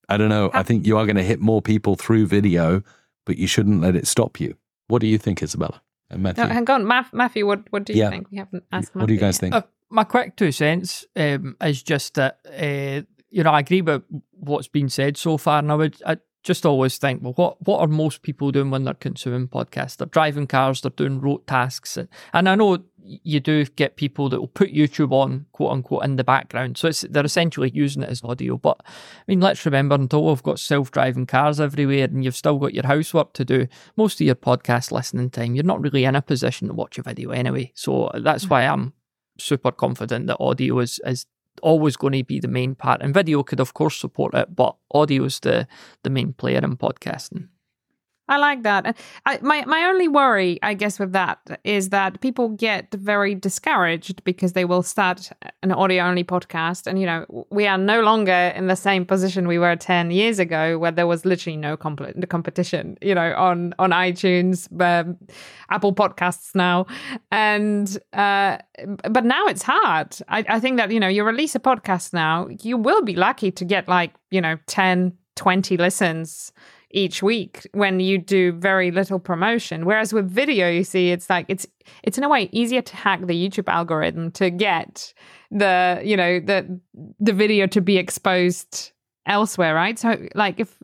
[0.08, 0.50] I don't know.
[0.54, 2.82] I think you are going to hit more people through video,
[3.26, 4.56] but you shouldn't let it stop you.
[4.88, 6.44] What do you think, Izabela and Matthew?
[6.44, 7.46] No, hang on, Matthew.
[7.46, 8.10] What what do you yeah.
[8.10, 8.30] think?
[8.30, 8.94] We haven't asked.
[8.94, 9.54] Matthew What do you guys think?
[9.54, 14.02] Uh, my quick two cents um, is just that uh, you know I agree with
[14.32, 17.80] what's been said so far, and I would I just always think, well, what what
[17.80, 19.96] are most people doing when they're consuming podcasts?
[19.96, 24.28] They're driving cars, they're doing rote tasks, and, and I know you do get people
[24.28, 26.78] that will put YouTube on, quote unquote, in the background.
[26.78, 28.56] So it's they're essentially using it as audio.
[28.56, 28.90] But I
[29.26, 32.86] mean, let's remember until we've got self driving cars everywhere and you've still got your
[32.86, 36.68] housework to do, most of your podcast listening time, you're not really in a position
[36.68, 37.72] to watch a video anyway.
[37.74, 38.92] So that's why I'm
[39.38, 41.26] super confident that audio is, is
[41.62, 43.02] always going to be the main part.
[43.02, 45.66] And video could, of course, support it, but audio is the,
[46.02, 47.48] the main player in podcasting.
[48.30, 48.96] I like that.
[49.26, 54.22] I, my my only worry, I guess, with that is that people get very discouraged
[54.22, 55.30] because they will start
[55.64, 59.48] an audio only podcast, and you know we are no longer in the same position
[59.48, 63.74] we were ten years ago, where there was literally no comp- competition, you know, on
[63.80, 65.18] on iTunes, um,
[65.68, 66.86] Apple Podcasts now,
[67.32, 68.58] and uh,
[69.10, 70.16] but now it's hard.
[70.28, 73.50] I, I think that you know you release a podcast now, you will be lucky
[73.50, 76.52] to get like you know 10, 20 listens
[76.90, 79.84] each week when you do very little promotion.
[79.84, 81.66] Whereas with video you see it's like it's
[82.02, 85.12] it's in a way easier to hack the youtube algorithm to get
[85.50, 86.80] the you know the
[87.18, 88.92] the video to be exposed
[89.26, 89.98] elsewhere right?
[89.98, 90.76] So like if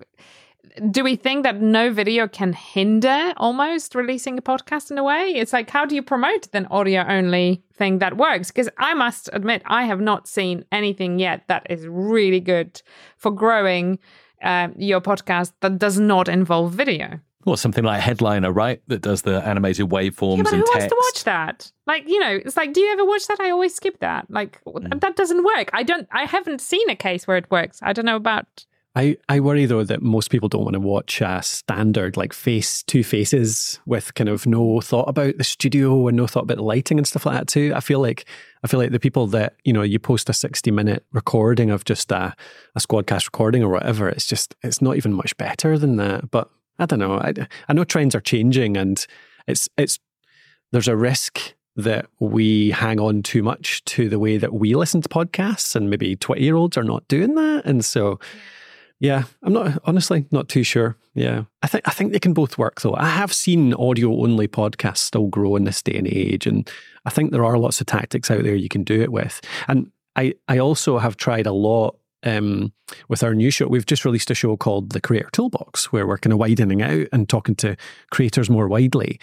[0.91, 5.33] do we think that no video can hinder almost releasing a podcast in a way?
[5.35, 8.51] It's like how do you promote an audio only thing that works?
[8.51, 12.83] Because i must admit i have not seen anything yet that is really good
[13.17, 13.99] for growing
[14.43, 17.21] uh, your podcast that does not involve video.
[17.45, 18.83] Well, something like Headliner, right?
[18.89, 20.75] That does the animated waveforms yeah, but and who text.
[20.75, 21.73] wants to watch that?
[21.87, 23.39] Like, you know, it's like, do you ever watch that?
[23.41, 24.29] I always skip that.
[24.29, 25.01] Like, mm.
[25.01, 25.71] that doesn't work.
[25.73, 26.09] I don't.
[26.11, 27.79] I haven't seen a case where it works.
[27.83, 31.21] I don't know about I, I worry though that most people don't want to watch
[31.21, 36.17] a standard like face two faces with kind of no thought about the studio and
[36.17, 37.75] no thought about the lighting and stuff like that too.
[37.77, 38.25] I feel like
[38.65, 41.85] I feel like the people that you know you post a sixty minute recording of
[41.85, 42.35] just a,
[42.75, 44.09] a squadcast recording or whatever.
[44.09, 46.31] It's just it's not even much better than that.
[46.31, 47.19] But I don't know.
[47.19, 47.35] I
[47.69, 49.07] I know trends are changing and
[49.47, 49.99] it's it's
[50.73, 55.03] there's a risk that we hang on too much to the way that we listen
[55.03, 58.21] to podcasts and maybe 20 year olds are not doing that and so yeah,
[59.43, 60.97] I'm not honestly not too sure.
[61.15, 62.95] Yeah, I think I think they can both work though.
[62.95, 66.71] I have seen audio only podcasts still grow in this day and age, and
[67.05, 69.41] I think there are lots of tactics out there you can do it with.
[69.69, 72.73] And I I also have tried a lot um,
[73.09, 73.67] with our new show.
[73.67, 77.07] We've just released a show called the Creator Toolbox, where we're kind of widening out
[77.13, 77.77] and talking to
[78.11, 79.21] creators more widely.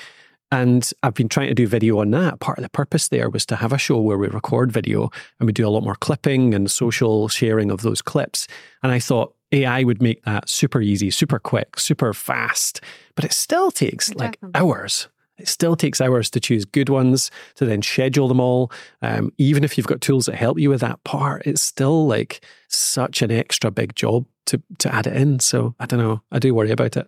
[0.51, 2.39] And I've been trying to do video on that.
[2.39, 5.09] Part of the purpose there was to have a show where we record video
[5.39, 8.47] and we do a lot more clipping and social sharing of those clips.
[8.83, 12.81] And I thought AI would make that super easy, super quick, super fast,
[13.15, 15.07] but it still takes like hours.
[15.37, 18.71] It still takes hours to choose good ones, to then schedule them all.
[19.01, 22.45] Um, even if you've got tools that help you with that part, it's still like
[22.67, 25.39] such an extra big job to to add it in.
[25.39, 26.21] So I don't know.
[26.31, 27.07] I do worry about it.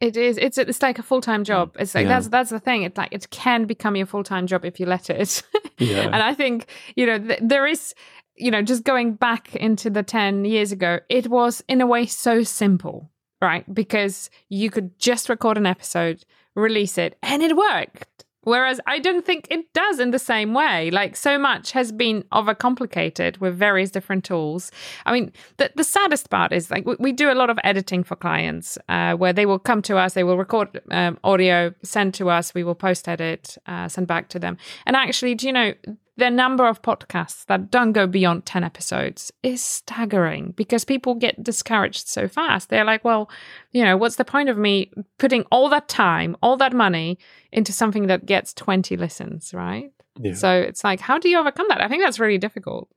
[0.00, 0.36] It is.
[0.36, 1.76] It's it's like a full time job.
[1.78, 2.14] It's like yeah.
[2.14, 2.82] that's that's the thing.
[2.82, 5.42] It's like it can become your full time job if you let it.
[5.78, 6.00] yeah.
[6.00, 7.94] And I think you know th- there is
[8.36, 12.06] you know, just going back into the 10 years ago, it was in a way
[12.06, 13.72] so simple, right?
[13.72, 18.24] Because you could just record an episode, release it, and it worked.
[18.44, 20.90] Whereas I don't think it does in the same way.
[20.90, 24.72] Like so much has been overcomplicated with various different tools.
[25.06, 28.02] I mean, the, the saddest part is like we, we do a lot of editing
[28.02, 32.14] for clients uh, where they will come to us, they will record um, audio, send
[32.14, 34.56] to us, we will post edit, uh, send back to them.
[34.86, 35.74] And actually, do you know,
[36.22, 41.42] the number of podcasts that don't go beyond 10 episodes is staggering because people get
[41.42, 42.68] discouraged so fast.
[42.68, 43.28] They're like, well,
[43.72, 47.18] you know, what's the point of me putting all that time, all that money
[47.50, 49.90] into something that gets 20 listens, right?
[50.16, 50.34] Yeah.
[50.34, 51.80] So it's like, how do you overcome that?
[51.80, 52.88] I think that's really difficult.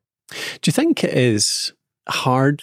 [0.61, 1.73] Do you think it is
[2.07, 2.61] hard?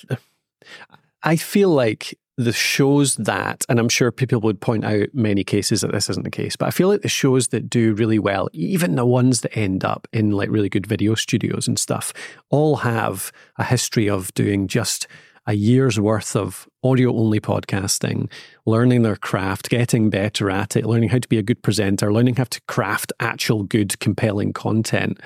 [1.25, 5.83] I feel like the shows that, and I'm sure people would point out many cases
[5.83, 8.49] that this isn't the case, but I feel like the shows that do really well,
[8.53, 12.13] even the ones that end up in like really good video studios and stuff,
[12.49, 15.07] all have a history of doing just
[15.47, 18.31] a year's worth of audio only podcasting,
[18.67, 22.37] learning their craft, getting better at it, learning how to be a good presenter, learning
[22.37, 25.21] how to craft actual good, compelling content.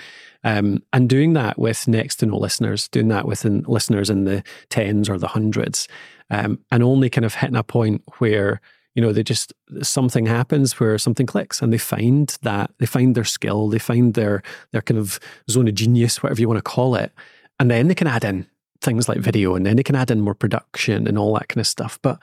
[0.45, 4.45] Um, and doing that with next to no listeners, doing that with listeners in the
[4.69, 5.89] tens or the hundreds
[6.31, 8.61] um, and only kind of hitting a point where
[8.95, 13.15] you know they just something happens where something clicks and they find that they find
[13.15, 14.43] their skill they find their
[14.73, 17.13] their kind of zone of genius whatever you want to call it
[17.61, 18.47] and then they can add in
[18.81, 21.61] things like video and then they can add in more production and all that kind
[21.61, 22.19] of stuff but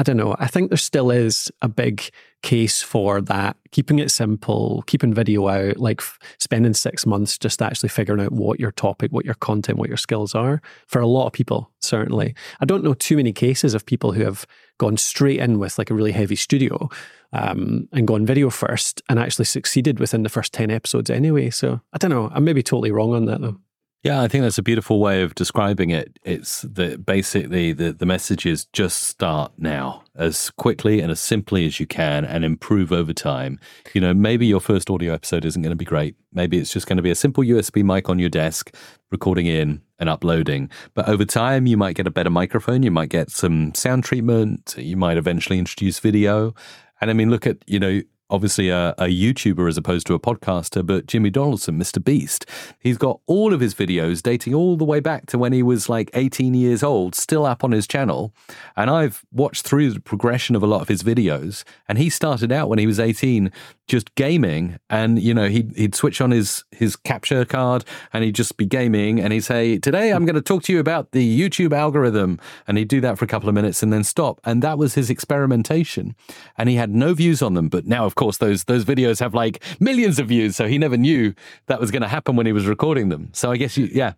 [0.00, 0.34] I don't know.
[0.38, 2.08] I think there still is a big
[2.42, 3.58] case for that.
[3.70, 6.00] Keeping it simple, keeping video out, like
[6.38, 9.98] spending six months just actually figuring out what your topic, what your content, what your
[9.98, 10.62] skills are.
[10.86, 12.34] For a lot of people, certainly.
[12.60, 14.46] I don't know too many cases of people who have
[14.78, 16.88] gone straight in with like a really heavy studio
[17.34, 21.50] um, and gone video first and actually succeeded within the first 10 episodes anyway.
[21.50, 22.30] So I don't know.
[22.32, 23.58] I may be totally wrong on that though.
[24.02, 26.18] Yeah, I think that's a beautiful way of describing it.
[26.24, 31.66] It's that basically the, the message is just start now as quickly and as simply
[31.66, 33.60] as you can and improve over time.
[33.92, 36.16] You know, maybe your first audio episode isn't going to be great.
[36.32, 38.74] Maybe it's just going to be a simple USB mic on your desk,
[39.10, 40.70] recording in and uploading.
[40.94, 44.76] But over time, you might get a better microphone, you might get some sound treatment,
[44.78, 46.54] you might eventually introduce video.
[47.02, 50.20] And I mean, look at, you know, obviously a, a, YouTuber as opposed to a
[50.20, 52.02] podcaster, but Jimmy Donaldson, Mr.
[52.02, 52.46] Beast,
[52.78, 55.88] he's got all of his videos dating all the way back to when he was
[55.88, 58.32] like 18 years old, still up on his channel.
[58.76, 61.64] And I've watched through the progression of a lot of his videos.
[61.88, 63.50] And he started out when he was 18
[63.90, 68.36] just gaming and you know he'd, he'd switch on his his capture card and he'd
[68.36, 71.40] just be gaming and he'd say today i'm going to talk to you about the
[71.40, 72.38] youtube algorithm
[72.68, 74.94] and he'd do that for a couple of minutes and then stop and that was
[74.94, 76.14] his experimentation
[76.56, 79.32] and he had no views on them but now of course those those videos have
[79.44, 79.56] like
[79.88, 81.22] millions of views so he never knew
[81.68, 83.22] that was going to happen when he was recording them.
[83.32, 84.12] So i guess you yeah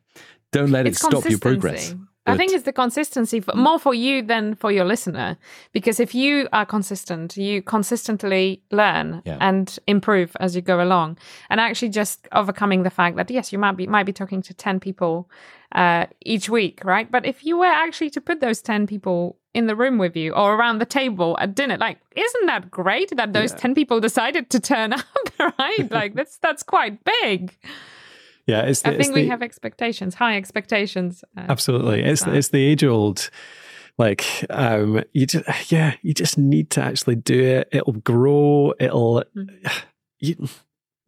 [0.57, 1.95] don't let it's it stop your progress
[2.27, 5.37] I think it's the consistency for, more for you than for your listener.
[5.73, 9.39] Because if you are consistent, you consistently learn yeah.
[9.41, 11.19] and improve as you go along.
[11.51, 14.55] And actually just overcoming the fact that yes, you might be might be talking to
[14.55, 15.29] 10 people
[15.73, 17.11] uh, each week, right?
[17.11, 20.33] But if you were actually to put those 10 people in the room with you
[20.33, 23.59] or around the table at dinner, like, isn't that great that those yeah.
[23.59, 25.05] 10 people decided to turn up,
[25.59, 25.91] right?
[25.91, 27.57] like that's that's quite big
[28.53, 31.25] yeah, it's the, I think it's we the, have expectations, high expectations.
[31.37, 33.31] Uh, absolutely, it's it's the age old
[33.99, 37.69] Like, um, you just, yeah, you just need to actually do it.
[37.73, 38.73] It'll grow.
[38.81, 39.67] It'll, mm-hmm.
[40.19, 40.49] you,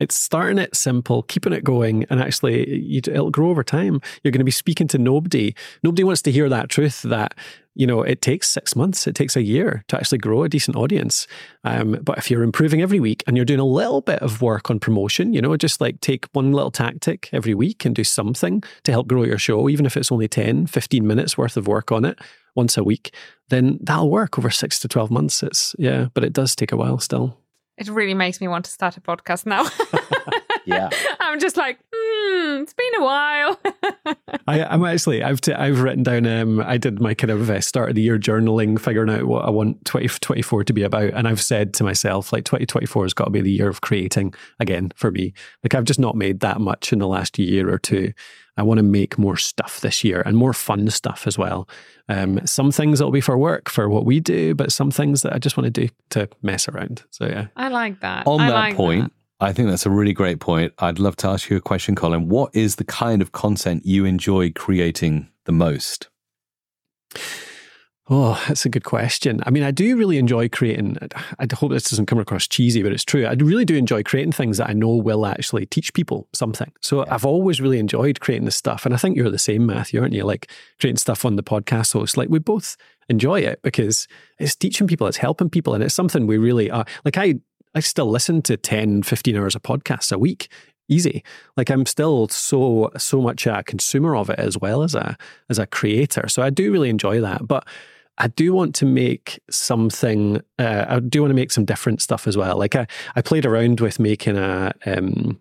[0.05, 4.03] it's starting it simple, keeping it going, and actually, you, it'll grow over time.
[4.23, 5.55] You're going to be speaking to nobody.
[5.83, 7.35] Nobody wants to hear that truth that
[7.75, 10.77] you know it takes six months, it takes a year to actually grow a decent
[10.77, 11.27] audience.
[11.65, 14.71] Um, but if you're improving every week and you're doing a little bit of work
[14.71, 18.63] on promotion, you know, just like take one little tactic every week and do something
[18.83, 21.91] to help grow your show, even if it's only 10, 15 minutes worth of work
[21.91, 22.19] on it
[22.55, 23.15] once a week,
[23.49, 25.43] then that'll work over six to 12 months.
[25.43, 27.39] It's, yeah, but it does take a while still.
[27.77, 29.69] It really makes me want to start a podcast now.
[30.65, 30.91] yeah.
[31.21, 33.61] I'm just like, hmm, it's been a while.
[34.47, 37.61] I, am actually, I've, t- I've written down, um, I did my kind of uh,
[37.61, 41.13] start of the year journaling, figuring out what I want 2024 to be about.
[41.15, 44.35] And I've said to myself, like, 2024 has got to be the year of creating
[44.61, 45.33] again for me.
[45.63, 48.13] Like, I've just not made that much in the last year or two.
[48.57, 51.69] I want to make more stuff this year and more fun stuff as well.
[52.09, 55.33] Um, some things that'll be for work, for what we do, but some things that
[55.33, 57.03] I just want to do to mess around.
[57.11, 58.27] So yeah, I like that.
[58.27, 59.13] On I that like point, that.
[59.41, 60.73] I think that's a really great point.
[60.79, 62.29] I'd love to ask you a question, Colin.
[62.29, 66.09] What is the kind of content you enjoy creating the most?
[68.11, 69.41] Oh, that's a good question.
[69.47, 70.99] I mean, I do really enjoy creating.
[71.39, 73.25] I hope this doesn't come across cheesy, but it's true.
[73.25, 76.71] I really do enjoy creating things that I know will actually teach people something.
[76.83, 77.15] So yeah.
[77.15, 78.85] I've always really enjoyed creating this stuff.
[78.85, 80.25] And I think you're the same, Matthew, aren't you?
[80.25, 82.19] Like creating stuff on the podcast host.
[82.19, 82.77] Like we both
[83.09, 84.07] enjoy it because
[84.39, 86.85] it's teaching people, it's helping people, and it's something we really are.
[87.07, 87.37] Like I,
[87.75, 90.49] I still listen to 10, 15 hours of podcasts a week
[90.89, 91.25] easy.
[91.57, 95.17] Like I'm still so so much a consumer of it as well as a
[95.49, 96.29] as a creator.
[96.29, 97.49] So I do really enjoy that.
[97.49, 97.67] But
[98.19, 100.41] I do want to make something.
[100.59, 102.57] Uh, I do want to make some different stuff as well.
[102.59, 102.87] Like I,
[103.17, 104.73] I played around with making a.
[104.87, 105.41] Um,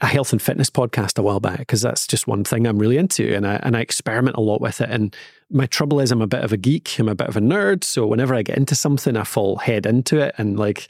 [0.00, 2.98] a health and fitness podcast a while back because that's just one thing I'm really
[2.98, 4.90] into, and I and I experiment a lot with it.
[4.90, 5.16] And
[5.50, 7.84] my trouble is, I'm a bit of a geek, I'm a bit of a nerd,
[7.84, 10.88] so whenever I get into something, I fall head into it and like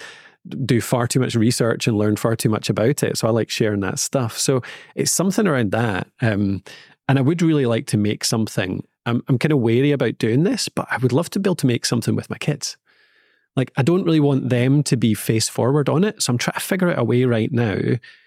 [0.65, 3.17] do far too much research and learn far too much about it.
[3.19, 4.39] So I like sharing that stuff.
[4.39, 4.63] So
[4.95, 6.63] it's something around that, um,
[7.09, 10.43] and I would really like to make something I'm, I'm kind of wary about doing
[10.43, 12.77] this, but I would love to be able to make something with my kids.
[13.55, 16.23] Like, I don't really want them to be face forward on it.
[16.23, 17.79] So I'm trying to figure out a way right now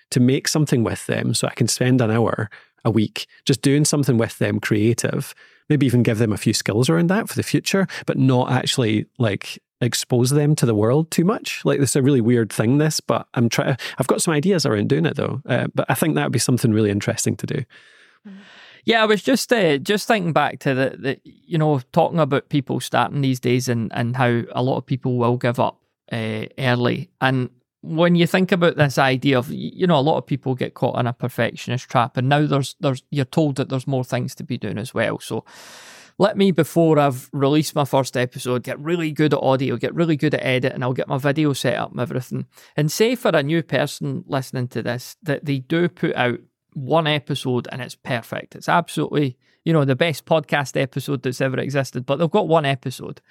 [0.10, 2.50] to make something with them so I can spend an hour
[2.84, 5.36] a week just doing something with them creative,
[5.70, 9.06] maybe even give them a few skills around that for the future, but not actually
[9.20, 11.64] like expose them to the world too much.
[11.64, 13.78] Like this is a really weird thing, this, but I'm trying.
[13.98, 15.42] I've got some ideas around doing it though.
[15.46, 17.66] Uh, but I think that would be something really interesting to do.
[18.28, 18.40] Mm-hmm.
[18.86, 22.50] Yeah, I was just uh, just thinking back to the, the you know talking about
[22.50, 25.80] people starting these days and and how a lot of people will give up
[26.12, 27.10] uh, early.
[27.22, 27.50] And
[27.82, 31.00] when you think about this idea of you know a lot of people get caught
[31.00, 34.44] in a perfectionist trap and now there's there's you're told that there's more things to
[34.44, 35.20] be doing as well.
[35.20, 35.46] So
[36.18, 40.18] let me before I've released my first episode get really good at audio get really
[40.18, 42.48] good at editing I'll get my video set up and everything.
[42.76, 46.40] And say for a new person listening to this that they do put out
[46.74, 48.56] one episode and it's perfect.
[48.56, 52.66] It's absolutely, you know, the best podcast episode that's ever existed, but they've got one
[52.66, 53.22] episode.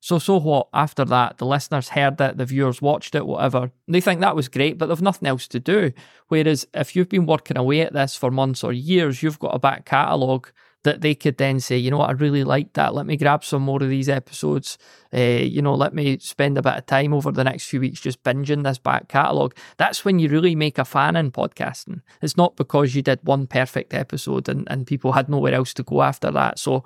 [0.00, 0.68] So, so what?
[0.74, 3.70] After that, the listeners heard it, the viewers watched it, whatever.
[3.88, 5.92] They think that was great, but they've nothing else to do.
[6.28, 9.58] Whereas if you've been working away at this for months or years, you've got a
[9.58, 10.50] back catalogue
[10.84, 12.94] that they could then say, you know what, I really like that.
[12.94, 14.78] Let me grab some more of these episodes.
[15.12, 18.00] Uh, you know, let me spend a bit of time over the next few weeks
[18.00, 19.56] just binging this back catalogue.
[19.78, 22.02] That's when you really make a fan in podcasting.
[22.22, 25.82] It's not because you did one perfect episode and, and people had nowhere else to
[25.82, 26.58] go after that.
[26.58, 26.84] So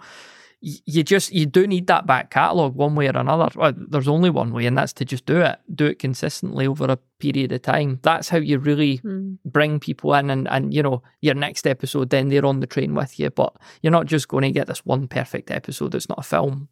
[0.61, 3.49] you just you do need that back catalogue one way or another.
[3.55, 6.87] Well, there's only one way, and that's to just do it, do it consistently over
[6.87, 8.01] a period of time.
[8.03, 9.39] That's how you really mm.
[9.45, 12.95] bring people in, and and you know your next episode, then they're on the train
[12.95, 13.31] with you.
[13.31, 15.95] But you're not just going to get this one perfect episode.
[15.95, 16.69] It's not a film.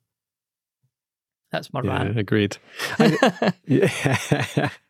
[1.53, 2.19] That's my yeah, rant.
[2.19, 2.57] Agreed.
[2.99, 4.71] I, yeah.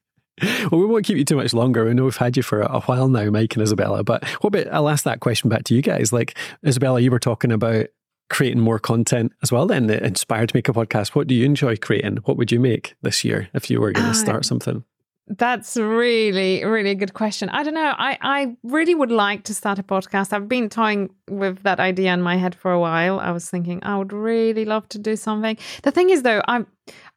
[0.71, 1.87] Well, we won't keep you too much longer.
[1.87, 4.05] We know we've had you for a while now, Mike and Izabela.
[4.05, 6.13] But what about, I'll ask that question back to you guys.
[6.13, 7.87] Like, Izabela, you were talking about
[8.29, 11.15] creating more content as well then that inspired to make a podcast.
[11.15, 12.19] What do you enjoy creating?
[12.25, 14.85] What would you make this year if you were going to uh, start something?
[15.29, 17.49] that's really really a good question.
[17.49, 20.33] I don't know i i really would like to start a podcast.
[20.33, 23.19] I've been toying with that idea in my head for a while.
[23.19, 25.59] I was thinking i would really love to do something.
[25.83, 26.67] The thing is though i'm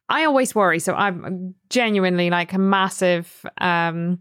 [0.08, 4.20] i always worry so i'm genuinely like a massive um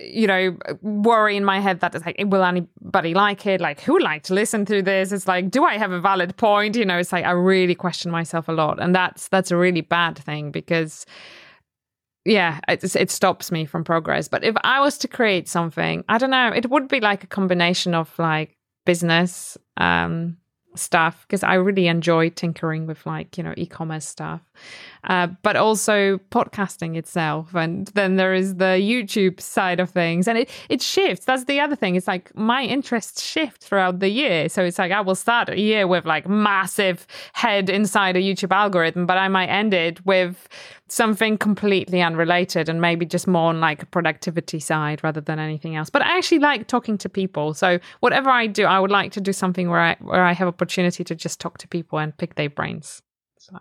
[0.00, 3.60] you know, worry in my head that it's like, will anybody like it?
[3.60, 5.12] Like, who like to listen to this?
[5.12, 6.76] It's like, do I have a valid point?
[6.76, 9.82] You know, it's like I really question myself a lot, and that's that's a really
[9.82, 11.04] bad thing because,
[12.24, 14.28] yeah, it it stops me from progress.
[14.28, 17.28] But if I was to create something, I don't know, it would be like a
[17.28, 20.38] combination of like business, um,
[20.74, 24.40] stuff because I really enjoy tinkering with like, you know, e commerce stuff,
[25.04, 27.54] uh, but also podcasting itself.
[27.54, 30.28] And then there is the YouTube side of things.
[30.28, 31.24] And it, it shifts.
[31.24, 31.96] That's the other thing.
[31.96, 34.48] It's like my interests shift throughout the year.
[34.48, 38.52] So it's like I will start a year with like massive head inside a YouTube
[38.52, 40.48] algorithm, but I might end it with
[40.92, 45.74] something completely unrelated and maybe just more on like a productivity side rather than anything
[45.74, 45.88] else.
[45.88, 47.54] But I actually like talking to people.
[47.54, 50.48] So whatever I do, I would like to do something where I where I have
[50.48, 53.00] opportunity to just talk to people and pick their brains.
[53.38, 53.56] So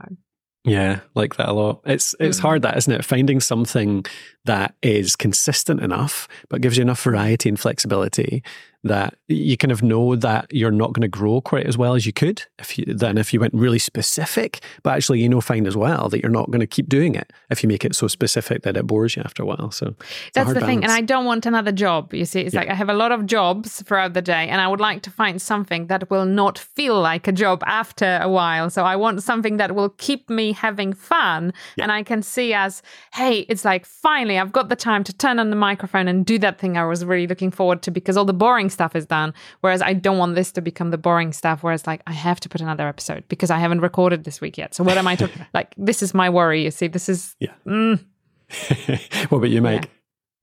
[0.66, 1.82] yeah, like that a lot.
[1.86, 2.42] It's it's mm.
[2.42, 3.06] hard that, isn't it?
[3.06, 4.06] Finding something
[4.44, 8.44] that is consistent enough but gives you enough variety and flexibility
[8.84, 12.06] that you kind of know that you're not going to grow quite as well as
[12.06, 15.68] you could if you then if you went really specific but actually you know fine
[15.68, 18.08] as well that you're not going to keep doing it if you make it so
[18.08, 19.94] specific that it bores you after a while so
[20.34, 20.66] that's the balance.
[20.66, 22.62] thing and i don't want another job you see it's yeah.
[22.62, 25.12] like i have a lot of jobs throughout the day and i would like to
[25.12, 29.22] find something that will not feel like a job after a while so i want
[29.22, 31.84] something that will keep me having fun yeah.
[31.84, 32.82] and i can see as
[33.14, 36.40] hey it's like finally i've got the time to turn on the microphone and do
[36.40, 39.34] that thing i was really looking forward to because all the boring stuff is done.
[39.62, 42.40] Whereas I don't want this to become the boring stuff where it's like, I have
[42.42, 44.74] to put another episode because I haven't recorded this week yet.
[44.74, 45.46] So what am I talking?
[45.54, 46.64] like, this is my worry.
[46.64, 47.36] You see, this is.
[47.40, 47.54] Yeah.
[47.66, 48.04] Mm.
[49.30, 49.90] what about you, Mike?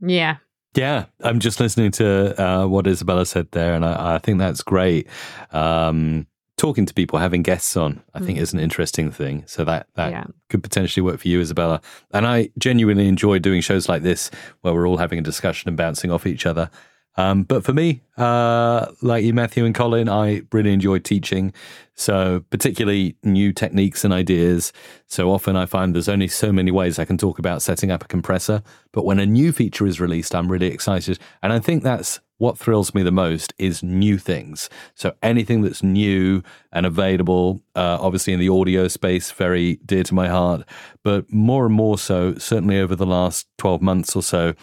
[0.01, 0.09] Yeah.
[0.09, 0.37] yeah.
[0.75, 4.63] Yeah, I'm just listening to uh, what Izabela said there, and I, I think that's
[4.63, 5.09] great.
[5.51, 6.27] Um,
[6.59, 8.27] talking to people, having guests on, I mm.
[8.27, 9.45] think is an interesting thing.
[9.47, 10.25] So that that yeah.
[10.51, 11.83] could potentially work for you, Izabela.
[12.13, 15.77] And I genuinely enjoy doing shows like this where we're all having a discussion and
[15.77, 16.71] bouncing off each other.
[17.19, 21.53] Um, but for me, uh, like you, Matthew and Colin, I really enjoy teaching.
[21.97, 24.73] So, particularly new techniques and ideas.
[25.09, 28.05] So often I find there's only so many ways I can talk about setting up
[28.05, 28.63] a compressor.
[28.93, 31.19] But when a new feature is released, I'm really excited.
[31.43, 34.71] And I think that's what thrills me the most is new things.
[34.95, 40.15] So anything that's new and available, uh, obviously in the audio space, very dear to
[40.15, 40.63] my heart.
[41.03, 44.55] But more and more so, certainly over the last 12 months or so,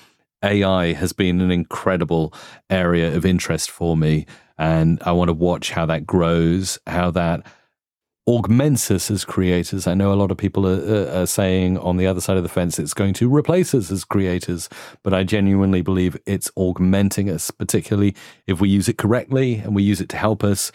[0.46, 2.34] AI has been an incredible
[2.70, 4.26] area of interest for me.
[4.58, 7.46] And I want to watch how that grows, how that
[8.28, 9.86] augments us as creators.
[9.86, 12.50] I know a lot of people are, are, saying on the other side of the
[12.50, 14.68] fence it's going to replace us as creators,
[15.04, 18.16] but I genuinely believe it's augmenting us, particularly
[18.48, 20.72] if we use it correctly and we use it to help us.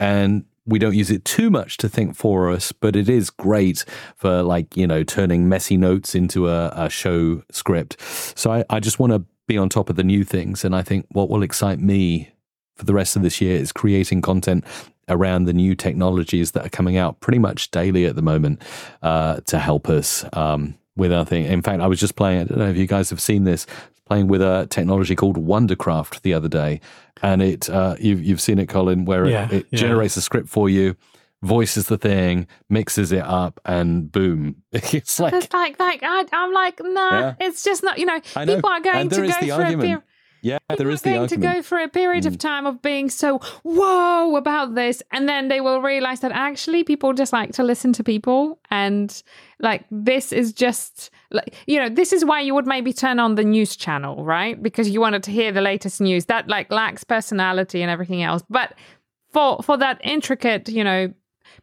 [0.00, 3.84] And we don't use it too much to think for us, but it is great
[4.16, 8.00] for like, you know, turning messy notes into a, a show script.
[8.36, 10.64] So I, I just want to be on top of the new things.
[10.64, 12.30] And I think what will excite me
[12.76, 14.64] for the rest of this year is creating content
[15.08, 18.62] around the new technologies that are coming out pretty much daily at the moment
[19.02, 21.44] uh, to help us um, with our thing.
[21.46, 23.66] In fact, I was just playing, I don't know if you guys have seen this,
[24.06, 26.80] playing with a technology called Wondercraft the other day,
[27.22, 29.78] and it uh, you've you've seen it, Colin, where yeah, it, it yeah.
[29.78, 30.96] generates a script for you,
[31.42, 36.52] voices the thing, mixes it up, and boom, it's like it's like like I, am
[36.52, 37.34] like nah, yeah.
[37.40, 37.98] it's just not.
[37.98, 38.46] You know, know.
[38.46, 40.02] people are going to go for a period.
[40.44, 41.42] Yeah, there is the going argument.
[41.42, 42.26] to go for a period mm.
[42.26, 46.84] of time of being so whoa about this, and then they will realize that actually
[46.84, 49.22] people just like to listen to people, and
[49.58, 53.36] like this is just like you know this is why you would maybe turn on
[53.36, 54.62] the news channel, right?
[54.62, 58.42] Because you wanted to hear the latest news that like lacks personality and everything else,
[58.50, 58.74] but
[59.32, 61.10] for for that intricate, you know,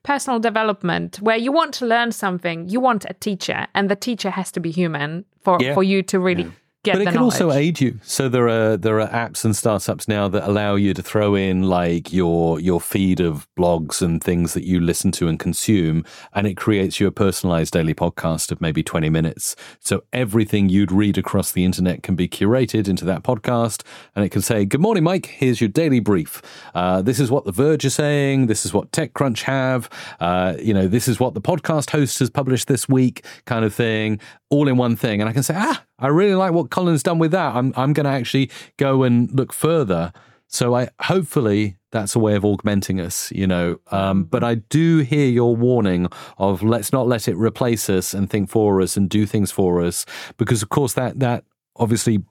[0.01, 4.31] personal development where you want to learn something, you want a teacher, and the teacher
[4.31, 5.75] has to be human for yeah.
[5.75, 6.45] for you to really.
[6.45, 6.51] Yeah
[6.83, 7.33] get but it can knowledge.
[7.33, 7.99] also aid you.
[8.03, 11.63] So there are there are apps and startups now that allow you to throw in
[11.63, 16.03] like your your feed of blogs and things that you listen to and consume,
[16.33, 19.55] and it creates you a personalized daily podcast of maybe twenty minutes.
[19.79, 23.83] So everything you'd read across the internet can be curated into that podcast,
[24.15, 25.27] and it can say, "Good morning, Mike.
[25.27, 26.41] Here's your daily brief.
[26.73, 28.47] Uh, this is what the Verge is saying.
[28.47, 29.89] This is what TechCrunch have.
[30.19, 33.73] Uh, you know, this is what the podcast host has published this week, kind of
[33.73, 34.19] thing,
[34.51, 37.19] all in one thing." And I can say, "Ah." I really like what Colin's done
[37.19, 37.55] with that.
[37.55, 40.11] I'm I'm going to actually go and look further.
[40.47, 43.79] So I hopefully that's a way of augmenting us, you know.
[43.91, 44.29] Um, mm-hmm.
[44.29, 48.49] but I do hear your warning of let's not let it replace us and think
[48.49, 50.05] for us and do things for us,
[50.37, 51.43] because of course that that
[51.75, 52.23] obviously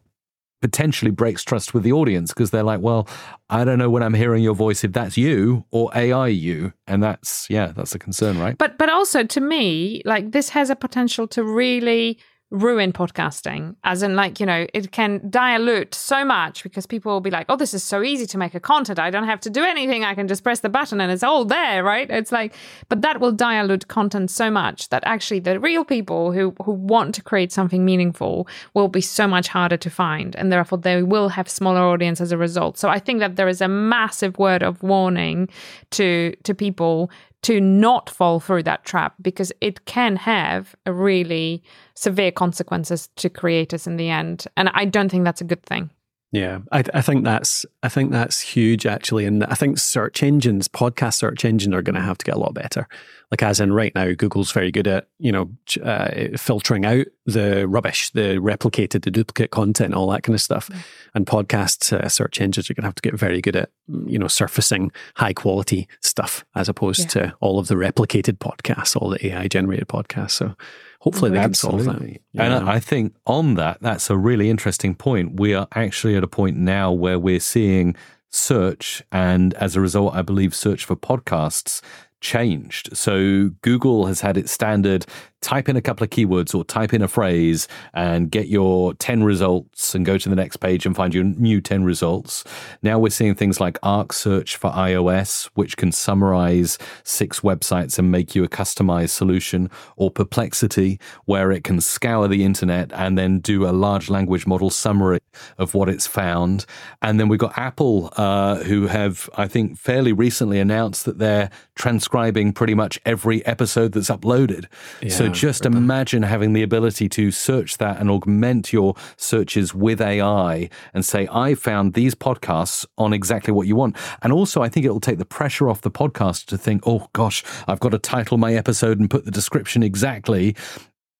[0.60, 3.08] potentially breaks trust with the audience because they're like, well,
[3.48, 7.02] I don't know when I'm hearing your voice if that's you or AI you, and
[7.02, 8.56] that's yeah, that's a concern, right?
[8.56, 12.18] But but also to me, like this has a potential to really
[12.50, 17.20] ruin podcasting as in like you know it can dilute so much because people will
[17.20, 18.98] be like oh this is so easy to make a content.
[18.98, 20.02] I don't have to do anything.
[20.02, 22.10] I can just press the button and it's all there right?
[22.10, 22.54] It's like
[22.88, 27.14] but that will dilute content so much that actually the real people who who want
[27.14, 31.28] to create something meaningful will be so much harder to find and therefore they will
[31.28, 32.78] have smaller audience as a result.
[32.78, 35.48] So i think that there is a massive word of warning
[35.90, 37.10] to to people
[37.42, 41.62] to not fall through that trap because it can have really
[41.94, 44.46] severe consequences to creators in the end.
[44.56, 45.90] And i don't think that's a good thing.
[46.32, 50.68] Yeah, I, I, think that's I think that's huge actually, and I think search engines,
[50.68, 52.86] podcast search engine, are going to have to get a lot better.
[53.30, 55.50] Like as in right now, Google's very good at you know
[55.82, 60.68] uh, filtering out the rubbish, the replicated, the duplicate content, all that kind of stuff.
[60.68, 60.78] Mm.
[61.14, 64.18] And podcast uh, search engines are going to have to get very good at you
[64.18, 67.26] know surfacing high quality stuff as opposed yeah.
[67.26, 70.32] to all of the replicated podcasts, all the AI generated podcasts.
[70.32, 70.56] So
[71.00, 72.20] hopefully they can solve that.
[72.32, 72.42] Yeah.
[72.42, 75.38] And I think on that, that's a really interesting point.
[75.38, 77.96] We are actually at a point now where we're seeing
[78.32, 81.80] search, and as a result, I believe search for podcasts
[82.20, 82.96] changed.
[82.96, 85.06] So Google has had its standard
[85.40, 89.24] type in a couple of keywords or type in a phrase and get your 10
[89.24, 92.44] results and go to the next page and find your new 10 results.
[92.82, 98.10] Now we're seeing things like Arc Search for iOS, which can summarize six websites and
[98.10, 103.38] make you a customized solution, or Perplexity, where it can scour the internet and then
[103.40, 105.20] do a large language model summary
[105.58, 106.66] of what it's found.
[107.00, 111.50] And then we've got Apple, uh, who have, I think, fairly recently announced that they're
[111.74, 114.66] transcribing pretty much every episode that's uploaded.
[115.00, 115.10] Yeah.
[115.10, 120.68] So just imagine having the ability to search that and augment your searches with AI
[120.94, 123.96] and say, I found these podcasts on exactly what you want.
[124.22, 127.08] And also, I think it will take the pressure off the podcaster to think, oh
[127.12, 130.56] gosh, I've got to title my episode and put the description exactly.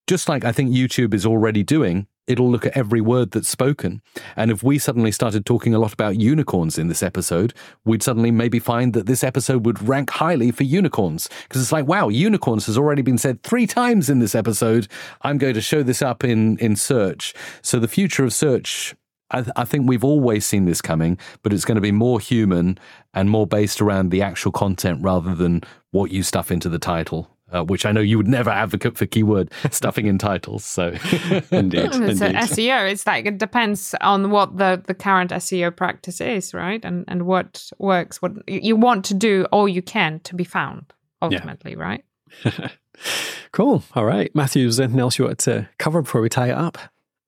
[0.06, 4.00] Just like I think YouTube is already doing it'll look at every word that's spoken.
[4.36, 7.52] And if we suddenly started talking a lot about unicorns in this episode,
[7.84, 11.28] we'd suddenly maybe find that this episode would rank highly for unicorns.
[11.42, 14.86] Because it's like, wow, unicorns has already been said three times in this episode.
[15.22, 17.34] I'm going to show this up in, in search.
[17.62, 18.94] So the future of search
[19.32, 22.18] I, th- I, think we've always seen this coming, but it's going to be more
[22.18, 22.78] human
[23.14, 25.62] and more based around the actual content rather than
[25.92, 29.06] what you stuff into the title uh, which I know you would never advocate for
[29.06, 30.64] keyword stuffing in titles.
[30.64, 30.88] So,
[31.50, 32.36] indeed, it's indeed.
[32.36, 32.90] SEO.
[32.90, 36.84] It's like it depends on what the, the current SEO practice is, right?
[36.84, 38.22] And and what works.
[38.22, 40.92] What you want to do all you can to be found
[41.22, 41.78] ultimately, yeah.
[41.78, 42.04] right?
[43.52, 43.82] cool.
[43.94, 44.66] All right, Matthew.
[44.66, 46.78] Is there anything else you wanted to cover before we tie it up?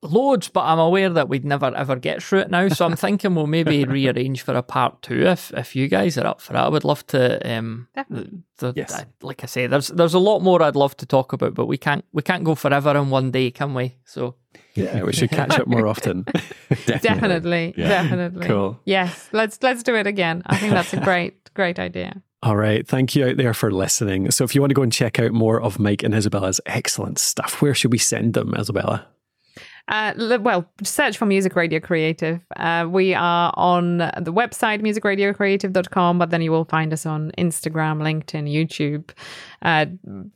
[0.05, 2.69] Loads, but I'm aware that we'd never ever get through it now.
[2.69, 6.27] So I'm thinking we'll maybe rearrange for a part two if if you guys are
[6.27, 6.59] up for it.
[6.59, 7.39] I would love to.
[7.49, 8.43] Um, Definitely.
[8.59, 8.93] The, yes.
[8.93, 11.67] I, like I say, there's there's a lot more I'd love to talk about, but
[11.67, 13.97] we can't we can't go forever in one day, can we?
[14.05, 14.35] So
[14.75, 16.23] yeah, we should catch up more often.
[16.69, 17.89] definitely, definitely, yeah.
[17.89, 18.47] definitely.
[18.47, 18.81] Cool.
[18.85, 20.43] Yes, let's let's do it again.
[20.47, 22.23] I think that's a great great idea.
[22.43, 22.85] All right.
[22.87, 24.33] Thank you out there for listening.
[24.33, 27.21] So, if you want to go and check out more of Mike and Izabela's excellent
[27.21, 29.05] stuff, where should we send them, Izabela?
[29.89, 32.41] Uh, well, search for Music Radio Creative.
[32.57, 37.99] Uh, we are on the website musicradiocreative.com, but then you will find us on Instagram,
[37.99, 39.11] LinkedIn, YouTube.
[39.61, 39.87] Uh,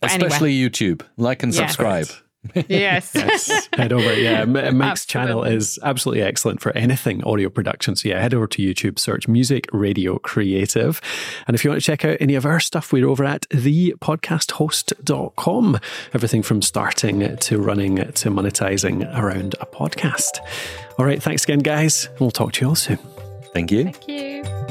[0.02, 0.70] Especially anywhere.
[0.70, 1.02] YouTube.
[1.16, 2.06] Like and subscribe.
[2.06, 2.22] Yes.
[2.68, 3.12] Yes.
[3.14, 3.68] yes.
[3.72, 4.12] Head over.
[4.14, 4.44] Yeah.
[4.72, 7.96] Mike's channel is absolutely excellent for anything audio production.
[7.96, 11.00] So, yeah, head over to YouTube, search Music Radio Creative.
[11.46, 15.80] And if you want to check out any of our stuff, we're over at thepodcasthost.com.
[16.14, 20.38] Everything from starting to running to monetizing around a podcast.
[20.98, 21.22] All right.
[21.22, 22.08] Thanks again, guys.
[22.18, 22.98] We'll talk to you all soon.
[23.52, 23.84] Thank you.
[23.84, 24.65] Thank you.